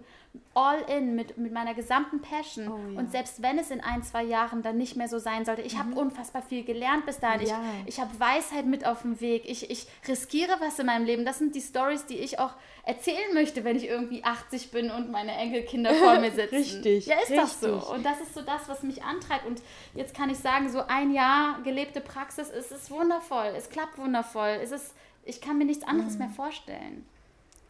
[0.53, 2.99] all in mit, mit meiner gesamten Passion oh, ja.
[2.99, 5.73] und selbst wenn es in ein, zwei Jahren dann nicht mehr so sein sollte, ich
[5.73, 5.79] mhm.
[5.79, 7.47] habe unfassbar viel gelernt bis dahin.
[7.47, 7.63] Ja.
[7.87, 9.49] Ich, ich habe Weisheit mit auf dem Weg.
[9.49, 11.25] Ich, ich riskiere was in meinem Leben.
[11.25, 12.53] Das sind die Stories, die ich auch
[12.85, 16.57] erzählen möchte, wenn ich irgendwie 80 bin und meine Enkelkinder vor mir sitzen.
[16.57, 17.07] richtig.
[17.07, 17.41] Ja, ist richtig.
[17.41, 17.95] das so.
[17.95, 19.47] Und das ist so das, was mich antreibt.
[19.47, 19.63] Und
[19.95, 23.55] jetzt kann ich sagen, so ein Jahr gelebte Praxis, es ist wundervoll.
[23.57, 24.59] Es klappt wundervoll.
[24.63, 26.19] Es ist, ich kann mir nichts anderes mhm.
[26.19, 27.07] mehr vorstellen.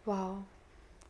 [0.05, 0.39] Wow.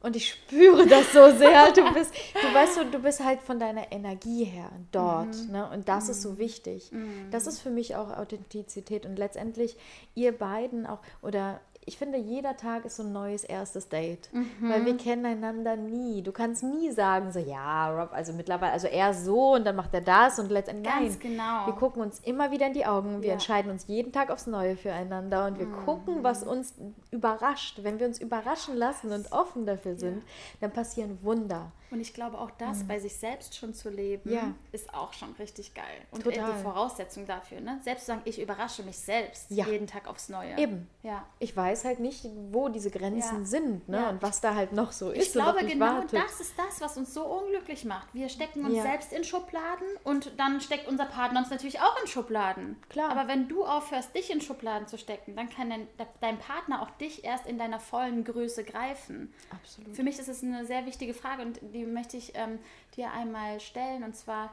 [0.06, 1.72] Und ich spüre das so sehr.
[1.72, 5.34] Du bist, du weißt, du bist halt von deiner Energie her dort.
[5.34, 5.50] Mhm.
[5.50, 5.68] Ne?
[5.68, 6.10] Und das mhm.
[6.12, 6.38] ist so mhm.
[6.38, 6.92] wichtig.
[6.92, 7.28] Mhm.
[7.32, 9.04] Das ist für mich auch Authentizität.
[9.04, 9.76] Und letztendlich
[10.14, 14.28] ihr beiden auch, oder ich finde, jeder Tag ist so ein neues erstes Date.
[14.32, 14.50] Mhm.
[14.60, 16.20] Weil wir kennen einander nie.
[16.20, 19.94] Du kannst nie sagen, so, ja, Rob, also mittlerweile, also er so und dann macht
[19.94, 20.92] er das und letztendlich.
[20.92, 21.66] Ganz nein, genau.
[21.66, 23.22] Wir gucken uns immer wieder in die Augen.
[23.22, 23.34] Wir ja.
[23.34, 25.84] entscheiden uns jeden Tag aufs Neue füreinander und wir mhm.
[25.84, 26.74] gucken, was uns
[27.12, 27.78] überrascht.
[27.82, 30.22] Wenn wir uns überraschen lassen und offen dafür sind, ja.
[30.62, 31.70] dann passieren Wunder.
[31.90, 32.88] Und ich glaube, auch das mhm.
[32.88, 34.54] bei sich selbst schon zu leben, ja.
[34.72, 35.84] ist auch schon richtig geil.
[36.10, 36.52] Und Total.
[36.52, 37.78] die Voraussetzung dafür, ne?
[37.84, 40.58] Selbst zu sagen, ich überrasche mich selbst jeden Tag aufs Neue.
[40.58, 40.88] Eben.
[41.02, 41.24] Ja.
[41.38, 43.44] Ich weiß halt nicht, wo diese Grenzen ja.
[43.44, 44.08] sind, ne?
[44.10, 45.26] Und was da halt noch so ist.
[45.26, 46.20] Ich glaube, genau wartet.
[46.20, 48.12] das ist das, was uns so unglücklich macht.
[48.14, 52.08] Wir stecken uns selbst in Schubladen und dann steckt unser Partner uns natürlich auch in
[52.08, 52.76] Schubladen.
[52.88, 53.10] Klar.
[53.10, 55.88] Aber wenn du aufhörst, dich in Schubladen zu stecken, dann kann dein,
[56.20, 59.32] dein Partner auch dich erst in deiner vollen Größe greifen.
[59.50, 59.94] Absolut.
[59.94, 62.58] Für mich ist es eine sehr wichtige Frage und die möchte ich ähm,
[62.96, 64.02] dir einmal stellen.
[64.02, 64.52] Und zwar,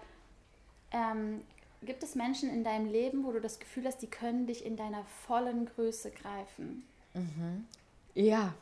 [0.91, 1.41] ähm,
[1.86, 4.76] gibt es Menschen in deinem Leben, wo du das Gefühl hast, die können dich in
[4.76, 6.88] deiner vollen Größe greifen?
[7.14, 7.66] Mhm.
[8.16, 8.53] Ja,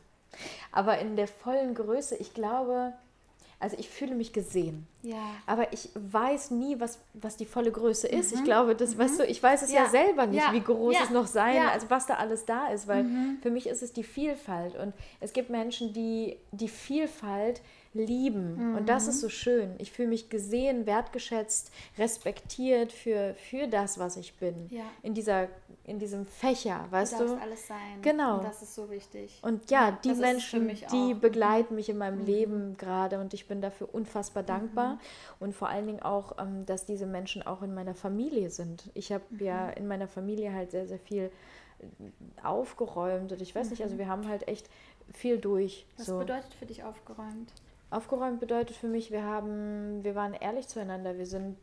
[0.71, 2.93] aber in der vollen Größe, ich glaube,
[3.59, 4.87] also ich fühle mich gesehen.
[5.03, 5.35] Ja.
[5.45, 8.31] Aber ich weiß nie, was, was die volle Größe ist.
[8.31, 8.39] Mhm.
[8.39, 8.99] Ich glaube, das, mhm.
[8.99, 10.51] weißt du, ich weiß es ja, ja selber nicht, ja.
[10.51, 11.03] wie groß ja.
[11.03, 13.37] es noch sein, also was da alles da ist, weil mhm.
[13.41, 14.75] für mich ist es die Vielfalt.
[14.75, 17.61] Und es gibt Menschen, die die Vielfalt
[17.93, 18.71] lieben.
[18.71, 18.77] Mhm.
[18.77, 19.21] Und das ist mhm.
[19.21, 19.75] so schön.
[19.77, 24.67] Ich fühle mich gesehen, wertgeschätzt, respektiert für, für das, was ich bin.
[24.69, 24.83] Ja.
[25.03, 25.49] In, dieser,
[25.83, 27.25] in diesem Fächer, weißt du?
[27.25, 27.41] du?
[27.41, 28.01] alles sein.
[28.01, 28.37] Genau.
[28.37, 29.39] Und das ist so wichtig.
[29.41, 32.25] Und ja, ja die Menschen, die begleiten mich in meinem mhm.
[32.25, 34.93] Leben gerade und ich bin dafür unfassbar dankbar.
[34.93, 34.99] Mhm.
[35.39, 38.89] Und vor allen Dingen auch, ähm, dass diese Menschen auch in meiner Familie sind.
[38.93, 39.45] Ich habe mhm.
[39.45, 41.29] ja in meiner Familie halt sehr, sehr viel
[41.79, 41.85] äh,
[42.41, 43.99] aufgeräumt und ich weiß nicht, also mhm.
[43.99, 44.69] wir haben halt echt
[45.13, 45.85] viel durch.
[45.97, 46.19] Was so.
[46.19, 47.51] bedeutet für dich aufgeräumt?
[47.91, 51.57] Aufgeräumt bedeutet für mich, wir haben, wir waren ehrlich zueinander, wir sind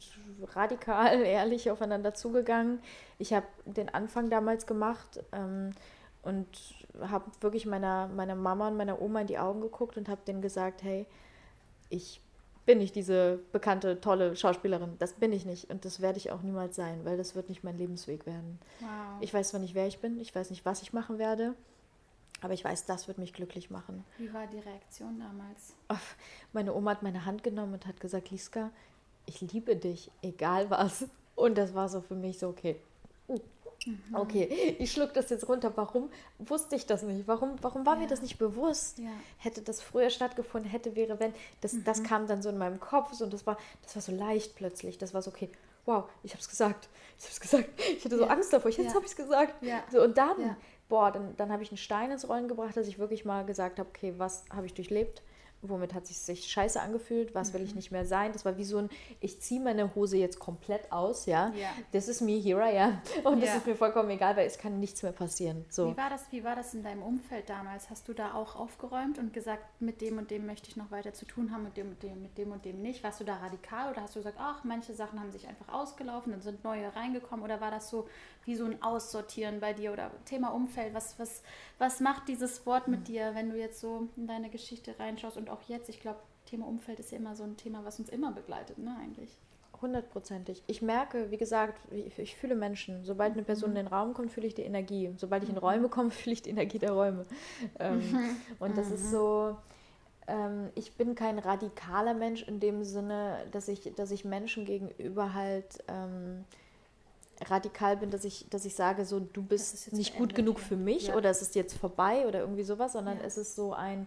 [0.54, 2.80] radikal ehrlich aufeinander zugegangen.
[3.18, 5.70] Ich habe den Anfang damals gemacht ähm,
[6.22, 6.46] und
[7.00, 10.42] habe wirklich meiner, meiner Mama und meiner Oma in die Augen geguckt und habe denen
[10.42, 11.06] gesagt, hey,
[11.88, 12.20] ich
[12.66, 14.96] bin ich diese bekannte, tolle Schauspielerin.
[14.98, 17.64] Das bin ich nicht und das werde ich auch niemals sein, weil das wird nicht
[17.64, 18.58] mein Lebensweg werden.
[18.80, 18.88] Wow.
[19.20, 21.54] Ich weiß zwar nicht, wer ich bin, ich weiß nicht, was ich machen werde,
[22.41, 24.05] aber ich weiß, das wird mich glücklich machen.
[24.18, 25.74] Wie war die Reaktion damals?
[26.53, 28.70] Meine Oma hat meine Hand genommen und hat gesagt, Liska,
[29.26, 31.07] ich liebe dich, egal was.
[31.34, 32.76] Und das war so für mich so, okay,
[33.86, 34.14] Mhm.
[34.14, 35.72] Okay, ich schluck das jetzt runter.
[35.76, 37.26] Warum wusste ich das nicht?
[37.28, 38.01] Warum, warum war ja.
[38.01, 38.99] mir das nicht bewusst?
[38.99, 39.11] Ja.
[39.39, 41.32] Hätte das früher stattgefunden, hätte, wäre, wenn.
[41.61, 41.84] Das, mhm.
[41.84, 44.55] das kam dann so in meinem Kopf so, und das war, das war so leicht
[44.57, 44.99] plötzlich.
[44.99, 45.51] Das war so, okay,
[45.86, 46.89] wow, ich habe es gesagt.
[47.18, 47.68] Ich habe es gesagt.
[47.97, 48.30] Ich hatte so ja.
[48.30, 48.70] Angst davor.
[48.70, 49.55] Jetzt habe ich es gesagt.
[49.91, 50.57] So, und dann,
[50.89, 53.78] boah, dann, dann habe ich einen Stein ins Rollen gebracht, dass ich wirklich mal gesagt
[53.78, 55.22] habe, okay, was habe ich durchlebt?
[55.62, 57.76] womit hat es sich scheiße angefühlt, was will ich mhm.
[57.76, 58.32] nicht mehr sein.
[58.32, 61.53] Das war wie so ein, ich ziehe meine Hose jetzt komplett aus, ja.
[61.57, 61.70] ja.
[61.93, 63.01] Das ist me, here I am.
[63.24, 65.64] Und das ist mir vollkommen egal, weil es kann nichts mehr passieren.
[65.68, 65.91] So.
[65.91, 67.91] Wie, war das, wie war das in deinem Umfeld damals?
[67.91, 71.12] Hast du da auch aufgeräumt und gesagt, mit dem und dem möchte ich noch weiter
[71.12, 73.03] zu tun haben, mit dem und dem, mit dem und dem nicht?
[73.03, 76.32] Warst du da radikal oder hast du gesagt, ach, manche Sachen haben sich einfach ausgelaufen,
[76.32, 78.07] dann sind neue reingekommen oder war das so
[78.49, 80.94] wie so ein Aussortieren bei dir oder Thema Umfeld?
[80.94, 81.42] Was, was,
[81.78, 83.05] was macht dieses Wort mit mhm.
[83.05, 86.66] dir, wenn du jetzt so in deine Geschichte reinschaust und auch jetzt, ich glaube, Thema
[86.66, 89.38] Umfeld ist ja immer so ein Thema, was uns immer begleitet, ne, eigentlich.
[89.82, 90.64] Hundertprozentig.
[90.66, 93.05] Ich merke, wie gesagt, ich fühle Menschen.
[93.05, 93.76] Sobald eine Person mhm.
[93.76, 95.12] in den Raum kommt, fühle ich die Energie.
[95.18, 95.61] Sobald ich in mhm.
[95.61, 97.26] Räume komme, fühle ich die Energie der Räume.
[97.78, 98.36] Ähm, mhm.
[98.59, 99.57] Und das ist so,
[100.26, 105.34] ähm, ich bin kein radikaler Mensch in dem Sinne, dass ich, dass ich Menschen gegenüber
[105.34, 106.44] halt ähm,
[107.47, 111.09] radikal bin, dass ich, dass ich sage, so du bist nicht gut genug für mich
[111.09, 111.16] ja.
[111.16, 113.24] oder es ist jetzt vorbei oder irgendwie sowas, sondern ja.
[113.24, 114.07] es ist so ein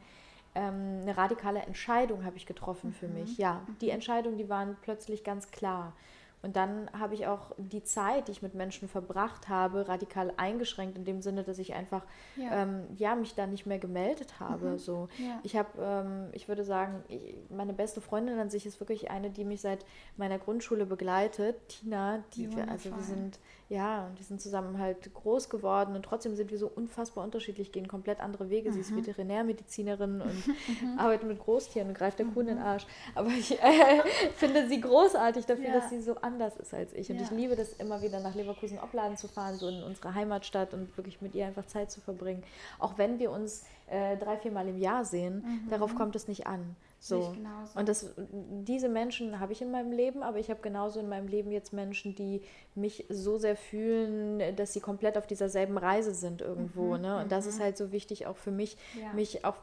[0.53, 2.93] ähm, eine radikale Entscheidung habe ich getroffen mhm.
[2.93, 3.37] für mich.
[3.37, 3.93] Ja, die mhm.
[3.93, 5.93] Entscheidungen, die waren plötzlich ganz klar.
[6.41, 10.97] Und dann habe ich auch die Zeit, die ich mit Menschen verbracht habe, radikal eingeschränkt,
[10.97, 12.03] in dem Sinne, dass ich einfach
[12.35, 14.71] ja, ähm, ja mich da nicht mehr gemeldet habe.
[14.71, 14.77] Mhm.
[14.79, 15.07] So.
[15.17, 15.39] Ja.
[15.43, 19.29] Ich habe, ähm, ich würde sagen, ich, meine beste Freundin an sich ist wirklich eine,
[19.29, 19.85] die mich seit
[20.17, 23.39] meiner Grundschule begleitet, Tina, die wir, also wir sind
[23.71, 27.71] ja, und wir sind zusammen halt groß geworden und trotzdem sind wir so unfassbar unterschiedlich,
[27.71, 28.69] gehen komplett andere Wege.
[28.69, 28.73] Mhm.
[28.73, 28.97] Sie ist mhm.
[28.97, 30.53] Veterinärmedizinerin und mhm.
[30.99, 32.65] arbeitet mit Großtieren und greift der Kuh in den mhm.
[32.65, 32.85] Arsch.
[33.15, 34.01] Aber ich äh,
[34.35, 35.71] finde sie großartig dafür, ja.
[35.71, 37.09] dass sie so anders ist als ich.
[37.11, 37.23] Und ja.
[37.23, 41.21] ich liebe das immer wieder nach Leverkusen-Opladen zu fahren, so in unsere Heimatstadt und wirklich
[41.21, 42.43] mit ihr einfach Zeit zu verbringen.
[42.77, 45.69] Auch wenn wir uns äh, drei, vier Mal im Jahr sehen, mhm.
[45.69, 46.75] darauf kommt es nicht an.
[47.03, 47.35] So.
[47.73, 51.27] Und das, diese Menschen habe ich in meinem Leben, aber ich habe genauso in meinem
[51.27, 52.43] Leben jetzt Menschen, die
[52.75, 56.95] mich so sehr fühlen, dass sie komplett auf dieser selben Reise sind irgendwo.
[56.95, 57.21] Mhm, ne?
[57.21, 57.63] Und das ist mhm.
[57.63, 59.13] halt so wichtig auch für mich, ja.
[59.13, 59.57] mich auch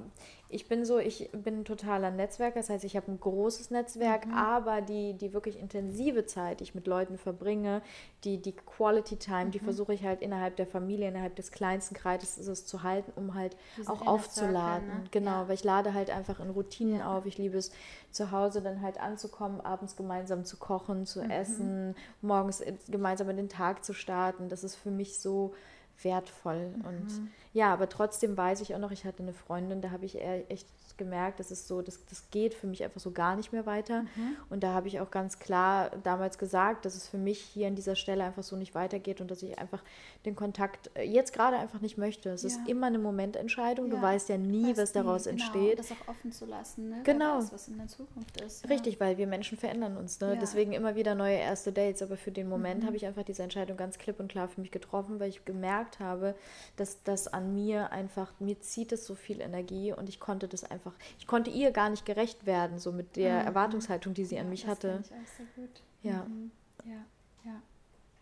[0.51, 4.27] ich bin so, ich bin ein totaler Netzwerker, das heißt, ich habe ein großes Netzwerk,
[4.27, 4.35] mhm.
[4.35, 7.83] aber die, die wirklich intensive Zeit, die ich mit Leuten verbringe,
[8.25, 9.51] die, die Quality Time, mhm.
[9.51, 13.57] die versuche ich halt innerhalb der Familie, innerhalb des kleinsten Kreises zu halten, um halt
[13.77, 14.89] Diese auch aufzuladen.
[14.89, 15.05] Ne?
[15.11, 15.49] Genau, ja.
[15.49, 17.27] weil ich lade halt einfach in Routinen auf.
[17.27, 17.71] Ich liebe es,
[18.11, 21.31] zu Hause dann halt anzukommen, abends gemeinsam zu kochen, zu mhm.
[21.31, 22.98] essen, morgens gemeinsam
[23.31, 24.49] in den Tag zu starten.
[24.49, 25.55] Das ist für mich so
[26.03, 26.71] wertvoll.
[26.77, 26.85] Mhm.
[26.85, 30.21] Und ja, aber trotzdem weiß ich auch noch, ich hatte eine Freundin, da habe ich
[30.21, 30.69] echt
[30.99, 34.03] gemerkt, das ist so, das, das geht für mich einfach so gar nicht mehr weiter.
[34.03, 34.37] Mhm.
[34.51, 37.75] Und da habe ich auch ganz klar damals gesagt, dass es für mich hier an
[37.75, 39.83] dieser Stelle einfach so nicht weitergeht und dass ich einfach
[40.27, 42.31] den Kontakt äh, jetzt gerade einfach nicht möchte.
[42.31, 42.49] Es ja.
[42.49, 43.87] ist immer eine Momententscheidung.
[43.87, 43.97] Ja.
[43.97, 45.45] Du weißt ja nie, weißt was daraus nie, genau.
[45.45, 45.79] entsteht.
[45.79, 47.01] Das auch offen zu lassen, ne?
[47.05, 47.39] Genau.
[47.39, 48.65] Weiß, was in der Zukunft ist.
[48.65, 48.71] Ja.
[48.71, 50.21] Richtig, weil wir Menschen verändern uns.
[50.21, 50.37] Ne?
[50.41, 52.03] Deswegen immer wieder neue erste Dates.
[52.03, 52.87] Aber für den Moment mhm.
[52.87, 56.01] habe ich einfach diese Entscheidung ganz klipp und klar für mich getroffen, weil ich gemerkt
[56.01, 56.35] habe,
[56.77, 60.65] dass das an mir einfach, mir zieht es so viel Energie und ich konnte das
[60.65, 63.47] einfach einfach, ich konnte ihr gar nicht gerecht werden, so mit der mhm.
[63.47, 65.03] Erwartungshaltung, die sie ja, an mich das hatte.
[65.05, 65.83] Ich auch sehr gut.
[66.03, 66.25] Ja.
[66.25, 66.51] Mhm.
[66.85, 67.05] Ja,
[67.45, 67.63] ja.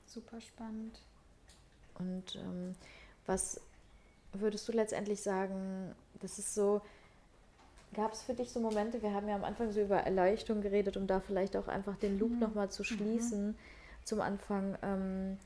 [0.07, 1.01] Super spannend.
[1.99, 2.75] Und ähm,
[3.27, 3.61] was
[4.33, 6.83] würdest du letztendlich sagen, das ist so,
[7.95, 10.97] gab es für dich so Momente, wir haben ja am Anfang so über Erleuchtung geredet,
[10.97, 12.39] um da vielleicht auch einfach den Loop mhm.
[12.41, 12.87] nochmal zu mhm.
[12.87, 13.55] schließen mhm.
[14.05, 14.77] zum Anfang.
[14.83, 15.39] Ähm,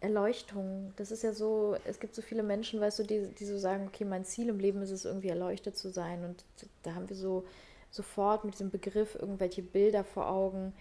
[0.00, 0.92] Erleuchtung.
[0.96, 3.88] Das ist ja so, es gibt so viele Menschen, weißt du, die, die so sagen,
[3.88, 6.24] okay, mein Ziel im Leben ist es, irgendwie erleuchtet zu sein.
[6.24, 6.44] Und
[6.82, 7.46] da haben wir so
[7.90, 10.72] sofort mit diesem Begriff irgendwelche Bilder vor Augen.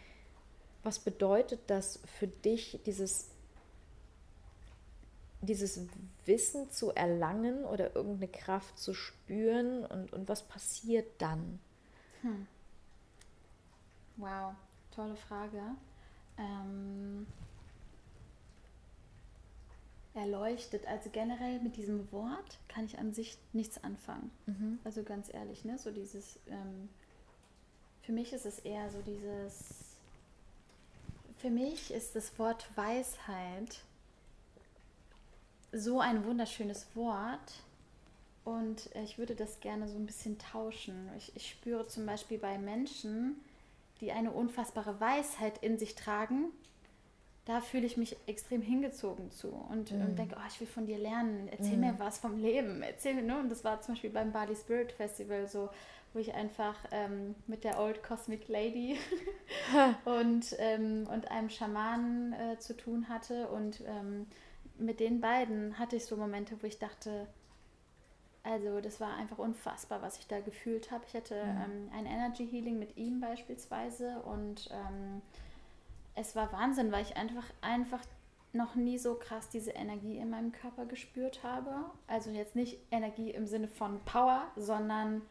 [0.83, 3.29] Was bedeutet das für dich, dieses,
[5.41, 5.81] dieses
[6.25, 11.59] Wissen zu erlangen oder irgendeine Kraft zu spüren und, und was passiert dann?
[12.21, 12.47] Hm.
[14.15, 14.53] Wow,
[14.91, 15.61] tolle Frage.
[16.37, 17.27] Ähm
[20.13, 20.87] erleuchtet.
[20.87, 24.31] Also generell mit diesem Wort kann ich an sich nichts anfangen.
[24.45, 24.79] Mhm.
[24.83, 25.77] Also ganz ehrlich, ne?
[25.77, 26.89] So dieses, ähm,
[28.01, 29.95] für mich ist es eher so dieses,
[31.37, 33.81] für mich ist das Wort Weisheit
[35.71, 37.63] so ein wunderschönes Wort.
[38.45, 41.09] Und ich würde das gerne so ein bisschen tauschen.
[41.17, 43.35] Ich, ich spüre zum Beispiel bei Menschen,
[44.01, 46.45] die eine unfassbare Weisheit in sich tragen,
[47.49, 50.01] da fühle ich mich extrem hingezogen zu und, mhm.
[50.01, 51.79] und denke, oh, ich will von dir lernen, erzähl mhm.
[51.79, 53.39] mir was vom Leben, erzähl mir, ne?
[53.39, 55.67] Und das war zum Beispiel beim Bali Spirit Festival so,
[56.13, 58.99] wo ich einfach ähm, mit der Old Cosmic Lady
[60.05, 63.47] und, ähm, und einem Schamanen äh, zu tun hatte.
[63.47, 64.27] Und ähm,
[64.77, 67.25] mit den beiden hatte ich so Momente, wo ich dachte,
[68.43, 71.03] also das war einfach unfassbar, was ich da gefühlt habe.
[71.07, 71.89] Ich hatte mhm.
[71.97, 75.23] ein Energy Healing mit ihm beispielsweise und ähm,
[76.19, 78.03] es war Wahnsinn, weil ich einfach, einfach
[78.51, 81.85] noch nie so krass diese Energie in meinem Körper gespürt habe.
[82.07, 85.21] Also jetzt nicht Energie im Sinne von Power, sondern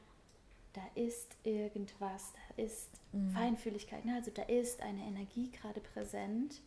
[0.73, 3.31] da ist irgendwas, da ist mhm.
[3.33, 4.15] Feinfühligkeit, ne?
[4.15, 6.61] also da ist eine Energie gerade präsent.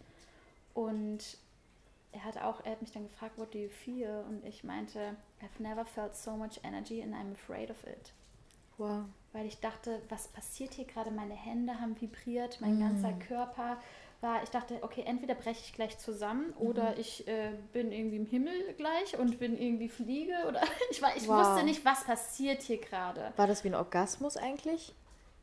[0.74, 1.38] Und
[2.12, 4.24] er hat auch, er hat mich dann gefragt, what do you feel?
[4.28, 8.14] Und ich meinte, I've never felt so much energy and I'm afraid of it.
[8.78, 9.06] Wow.
[9.32, 11.12] Weil ich dachte, was passiert hier gerade?
[11.12, 12.82] Meine Hände haben vibriert, mein mm.
[12.82, 13.78] ganzer Körper
[14.22, 16.68] war, ich dachte, okay, entweder breche ich gleich zusammen mhm.
[16.68, 20.62] oder ich äh, bin irgendwie im Himmel gleich und bin irgendwie fliege oder
[20.92, 21.46] ich, war, ich wow.
[21.46, 23.34] wusste nicht, was passiert hier gerade.
[23.36, 24.94] War das wie ein Orgasmus eigentlich?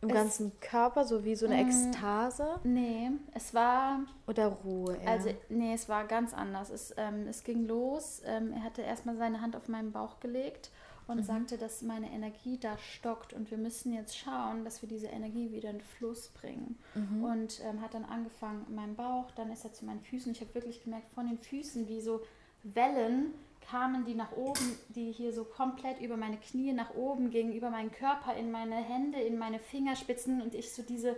[0.00, 2.60] Im es, ganzen Körper, so wie so eine mm, Ekstase?
[2.62, 4.00] Nee, es war.
[4.28, 5.10] Oder Ruhe, ja.
[5.10, 6.70] Also, nee, es war ganz anders.
[6.70, 8.22] Es, ähm, es ging los.
[8.24, 10.70] Ähm, er hatte erstmal seine Hand auf meinen Bauch gelegt
[11.08, 11.22] und mhm.
[11.22, 15.50] sagte, dass meine Energie da stockt und wir müssen jetzt schauen, dass wir diese Energie
[15.50, 16.78] wieder in Fluss bringen.
[16.94, 17.24] Mhm.
[17.24, 20.30] Und ähm, hat dann angefangen in meinem Bauch, dann ist er zu meinen Füßen.
[20.32, 22.20] Ich habe wirklich gemerkt, von den Füßen wie so
[22.62, 23.32] Wellen
[23.70, 27.70] kamen die nach oben, die hier so komplett über meine Knie nach oben gingen, über
[27.70, 31.16] meinen Körper, in meine Hände, in meine Fingerspitzen und ich so diese,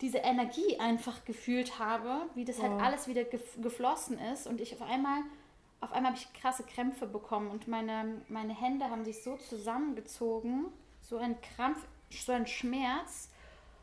[0.00, 2.80] diese Energie einfach gefühlt habe, wie das halt wow.
[2.80, 5.22] halt alles wieder geflossen ist und ich auf einmal
[5.86, 10.66] auf einmal habe ich krasse Krämpfe bekommen und meine, meine Hände haben sich so zusammengezogen,
[11.00, 11.78] so ein Krampf,
[12.10, 13.30] so ein Schmerz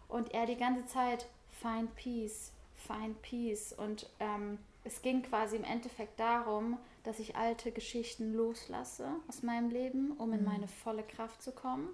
[0.09, 1.27] und er die ganze Zeit
[1.61, 7.71] find peace, find peace und ähm, es ging quasi im Endeffekt darum, dass ich alte
[7.71, 10.45] Geschichten loslasse aus meinem Leben, um in mhm.
[10.45, 11.87] meine volle Kraft zu kommen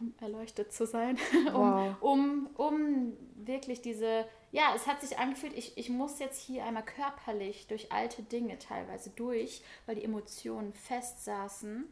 [0.00, 1.18] um erleuchtet zu sein,
[1.52, 1.96] wow.
[2.00, 4.26] um, um, um wirklich diese,
[4.56, 8.58] ja, es hat sich angefühlt, ich, ich muss jetzt hier einmal körperlich durch alte Dinge
[8.58, 11.84] teilweise durch, weil die Emotionen festsaßen.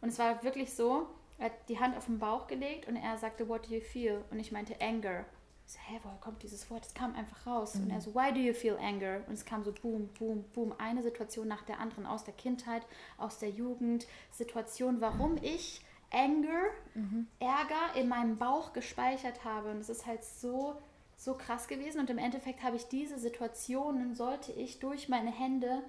[0.00, 3.18] Und es war wirklich so, er hat die Hand auf den Bauch gelegt und er
[3.18, 4.24] sagte, what do you feel?
[4.30, 5.26] Und ich meinte, anger.
[5.66, 6.86] Ich so, hä, woher kommt dieses Wort?
[6.86, 7.74] Es kam einfach raus.
[7.74, 7.82] Mhm.
[7.82, 9.20] Und er so, why do you feel anger?
[9.26, 12.86] Und es kam so boom, boom, boom, eine Situation nach der anderen aus der Kindheit,
[13.18, 16.62] aus der Jugend, Situation, warum ich Anger,
[16.94, 17.26] mhm.
[17.40, 19.70] Ärger in meinem Bauch gespeichert habe.
[19.70, 20.80] Und es ist halt so,
[21.16, 22.00] so krass gewesen.
[22.00, 25.82] Und im Endeffekt habe ich diese Situationen, sollte ich durch meine Hände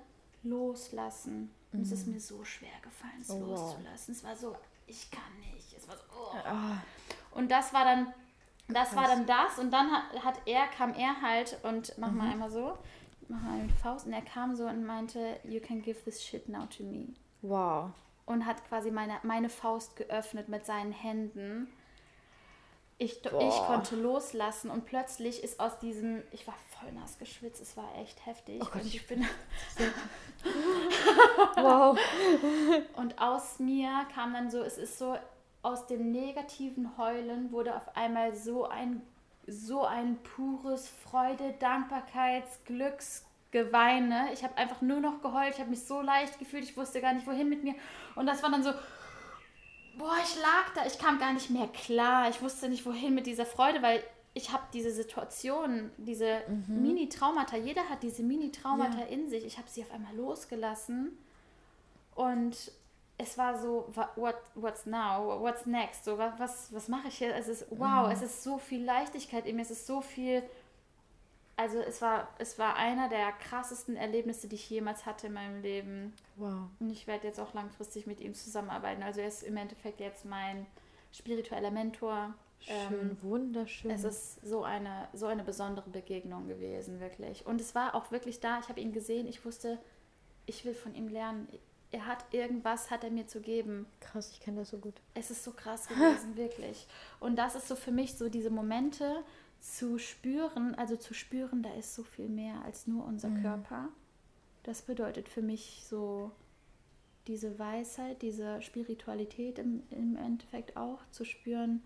[0.43, 1.51] loslassen.
[1.71, 1.85] Und mhm.
[1.85, 2.13] es ist mhm.
[2.13, 4.13] mir so schwer gefallen, es oh, loszulassen.
[4.13, 4.17] Wow.
[4.17, 4.55] Es war so,
[4.85, 5.73] ich kann nicht.
[5.77, 6.37] Es war so, oh.
[6.51, 7.37] oh.
[7.39, 8.13] Und das war dann,
[8.67, 8.95] das krass.
[8.95, 9.59] war dann das.
[9.59, 12.17] Und dann hat, hat, er, kam er halt und mach mhm.
[12.17, 12.77] mal einmal so,
[13.27, 14.07] mach mal mit Faust.
[14.07, 17.13] Und er kam so und meinte, you can give this shit now to me.
[17.41, 17.91] Wow
[18.27, 21.69] und hat quasi meine, meine Faust geöffnet mit seinen Händen.
[22.99, 27.77] Ich, ich konnte loslassen und plötzlich ist aus diesem, ich war voll nass geschwitzt, es
[27.77, 28.59] war echt heftig.
[28.59, 29.23] Oh Gott, und ich bin.
[31.55, 31.95] wow.
[32.95, 35.15] Und aus mir kam dann so, es ist so,
[35.61, 39.03] aus dem negativen Heulen wurde auf einmal so ein,
[39.45, 44.33] so ein pures Freude, Dankbarkeits, Glücks, Geweine.
[44.33, 45.53] Ich habe einfach nur noch geheult.
[45.53, 46.63] Ich habe mich so leicht gefühlt.
[46.63, 47.75] Ich wusste gar nicht, wohin mit mir.
[48.15, 48.71] Und das war dann so,
[49.97, 50.85] boah, ich lag da.
[50.85, 52.29] Ich kam gar nicht mehr klar.
[52.29, 56.81] Ich wusste nicht, wohin mit dieser Freude, weil ich habe diese Situation, diese mhm.
[56.81, 57.57] Mini-Traumata.
[57.57, 59.05] Jeder hat diese Mini-Traumata ja.
[59.05, 59.45] in sich.
[59.45, 61.17] Ich habe sie auf einmal losgelassen.
[62.13, 62.71] Und
[63.17, 65.39] es war so, what, what's now?
[65.41, 66.05] What's next?
[66.05, 67.35] So, was, was mache ich hier?
[67.35, 68.11] Es ist, wow, mhm.
[68.11, 69.63] es ist so viel Leichtigkeit in mir.
[69.63, 70.43] Es ist so viel
[71.57, 75.61] also es war, es war einer der krassesten Erlebnisse, die ich jemals hatte in meinem
[75.61, 76.13] Leben.
[76.35, 76.69] Wow.
[76.79, 79.01] Und ich werde jetzt auch langfristig mit ihm zusammenarbeiten.
[79.01, 80.67] Also er ist im Endeffekt jetzt mein
[81.11, 82.35] spiritueller Mentor.
[82.59, 83.89] Schön, ähm, wunderschön.
[83.89, 87.45] Es ist so eine, so eine besondere Begegnung gewesen, wirklich.
[87.47, 89.79] Und es war auch wirklich da, ich habe ihn gesehen, ich wusste,
[90.45, 91.47] ich will von ihm lernen.
[91.89, 93.87] Er hat irgendwas, hat er mir zu geben.
[93.99, 94.95] Krass, ich kenne das so gut.
[95.15, 96.85] Es ist so krass gewesen, wirklich.
[97.19, 99.23] Und das ist so für mich so diese Momente,
[99.59, 103.41] zu spüren, also zu spüren, da ist so viel mehr als nur unser mhm.
[103.41, 103.89] Körper.
[104.63, 106.31] Das bedeutet für mich so
[107.27, 111.81] diese Weisheit, diese Spiritualität im, im Endeffekt auch zu spüren,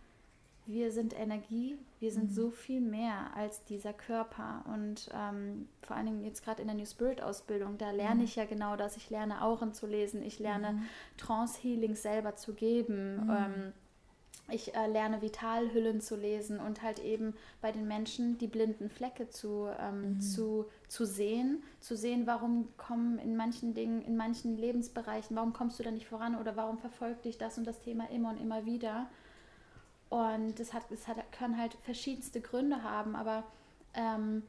[0.67, 2.33] wir sind Energie, wir sind mhm.
[2.33, 4.63] so viel mehr als dieser Körper.
[4.73, 8.23] Und ähm, vor allen Dingen jetzt gerade in der New Spirit Ausbildung, da lerne mhm.
[8.23, 8.95] ich ja genau das.
[8.95, 10.83] Ich lerne Auren zu lesen, ich lerne mhm.
[11.17, 13.25] Trance Healing selber zu geben.
[13.25, 13.29] Mhm.
[13.29, 13.73] Ähm,
[14.51, 19.29] ich äh, lerne Vitalhüllen zu lesen und halt eben bei den Menschen die blinden Flecke
[19.29, 20.21] zu, ähm, mhm.
[20.21, 25.79] zu, zu sehen, zu sehen, warum kommen in manchen Dingen, in manchen Lebensbereichen, warum kommst
[25.79, 28.65] du da nicht voran oder warum verfolgt dich das und das Thema immer und immer
[28.65, 29.09] wieder.
[30.09, 33.43] Und es hat, es hat, können halt verschiedenste Gründe haben, aber
[33.93, 34.43] ähm,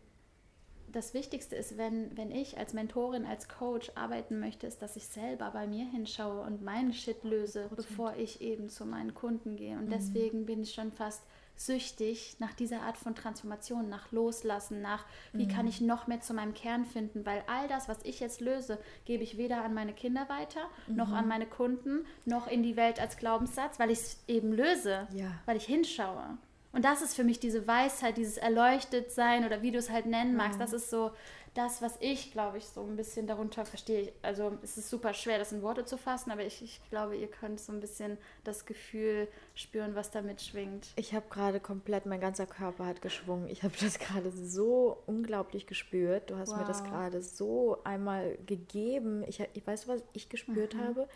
[0.92, 5.06] das Wichtigste ist, wenn, wenn ich als Mentorin, als Coach arbeiten möchte, ist, dass ich
[5.06, 7.88] selber bei mir hinschaue und meinen Shit löse, Prozent.
[7.88, 9.76] bevor ich eben zu meinen Kunden gehe.
[9.76, 9.90] Und mhm.
[9.90, 11.22] deswegen bin ich schon fast
[11.54, 15.48] süchtig nach dieser Art von Transformation, nach Loslassen, nach wie mhm.
[15.48, 18.78] kann ich noch mehr zu meinem Kern finden, weil all das, was ich jetzt löse,
[19.04, 20.96] gebe ich weder an meine Kinder weiter, mhm.
[20.96, 25.06] noch an meine Kunden, noch in die Welt als Glaubenssatz, weil ich es eben löse,
[25.14, 25.30] ja.
[25.46, 26.38] weil ich hinschaue.
[26.72, 30.36] Und das ist für mich diese Weisheit, dieses Erleuchtetsein oder wie du es halt nennen
[30.36, 30.58] magst.
[30.58, 30.62] Mhm.
[30.62, 31.12] Das ist so
[31.54, 34.12] das, was ich, glaube ich, so ein bisschen darunter verstehe.
[34.22, 37.26] Also es ist super schwer, das in Worte zu fassen, aber ich, ich glaube, ihr
[37.26, 40.88] könnt so ein bisschen das Gefühl spüren, was damit schwingt.
[40.96, 43.48] Ich habe gerade komplett, mein ganzer Körper hat geschwungen.
[43.48, 46.30] Ich habe das gerade so unglaublich gespürt.
[46.30, 46.60] Du hast wow.
[46.60, 49.22] mir das gerade so einmal gegeben.
[49.28, 50.84] Ich, ich weiß, was ich gespürt mhm.
[50.84, 51.08] habe.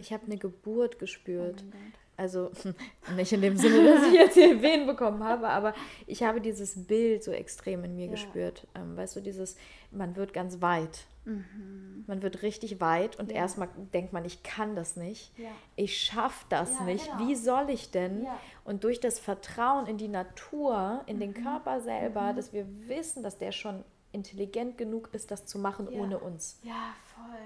[0.00, 1.64] Ich habe eine Geburt gespürt.
[1.68, 2.50] Oh also
[3.16, 5.74] nicht in dem Sinne, dass ich jetzt hier Wehen bekommen habe, aber
[6.06, 8.12] ich habe dieses Bild so extrem in mir ja.
[8.12, 8.66] gespürt.
[8.74, 9.56] Ähm, weißt du, dieses,
[9.90, 11.06] man wird ganz weit.
[11.24, 12.04] Mhm.
[12.06, 13.38] Man wird richtig weit und ja.
[13.38, 15.36] erstmal denkt man, ich kann das nicht.
[15.38, 15.50] Ja.
[15.74, 17.06] Ich schaffe das nicht.
[17.06, 17.26] Genau.
[17.26, 18.26] Wie soll ich denn?
[18.64, 21.20] Und durch das Vertrauen in die Natur, in mhm.
[21.20, 22.36] den Körper selber, mhm.
[22.36, 26.60] dass wir wissen, dass der schon intelligent genug ist, das zu machen ohne uns.
[26.62, 27.40] Ja, voll,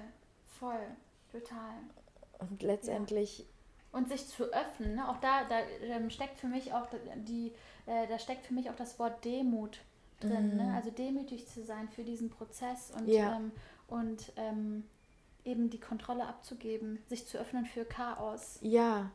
[0.58, 0.86] voll,
[1.32, 1.74] total.
[2.40, 3.46] Und letztendlich
[3.92, 4.96] und sich zu öffnen.
[4.96, 5.08] Ne?
[5.08, 6.86] Auch da, da ähm, steckt für mich auch
[7.16, 7.52] die,
[7.86, 9.80] äh, da steckt für mich auch das Wort Demut
[10.20, 10.56] drin.
[10.56, 10.62] Ne?
[10.62, 10.70] Mhm.
[10.70, 10.74] Ne?
[10.74, 13.36] Also demütig zu sein für diesen Prozess und, ja.
[13.36, 13.52] ähm,
[13.88, 14.84] und ähm,
[15.44, 18.58] eben die Kontrolle abzugeben, sich zu öffnen für Chaos.
[18.60, 19.10] Ja.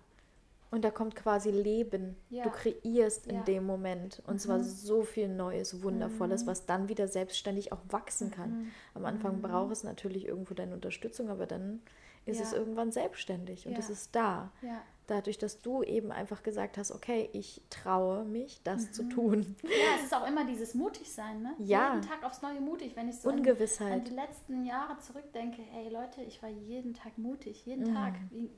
[0.71, 2.15] Und da kommt quasi Leben.
[2.32, 2.45] Ja.
[2.45, 3.41] Du kreierst in ja.
[3.43, 4.24] dem Moment.
[4.26, 4.39] Und mhm.
[4.39, 6.47] zwar so viel Neues, Wundervolles, mhm.
[6.47, 8.49] was dann wieder selbstständig auch wachsen kann.
[8.49, 8.71] Mhm.
[8.95, 9.41] Am Anfang mhm.
[9.43, 11.84] braucht es natürlich irgendwo deine Unterstützung, aber dann
[12.26, 12.43] ist ja.
[12.43, 13.80] es irgendwann selbstständig und ja.
[13.80, 14.51] es ist da.
[14.61, 14.82] Ja.
[15.07, 18.93] Dadurch, dass du eben einfach gesagt hast, okay, ich traue mich, das mhm.
[18.93, 19.55] zu tun.
[19.63, 21.53] Ja, es ist auch immer dieses Mutigsein, ne?
[21.59, 21.95] Ja.
[21.95, 22.95] Jeden Tag aufs Neue mutig.
[22.95, 23.91] Wenn ich so Ungewissheit.
[23.91, 27.95] An, an die letzten Jahre zurückdenke, hey Leute, ich war jeden Tag mutig, jeden mhm.
[27.95, 28.13] Tag.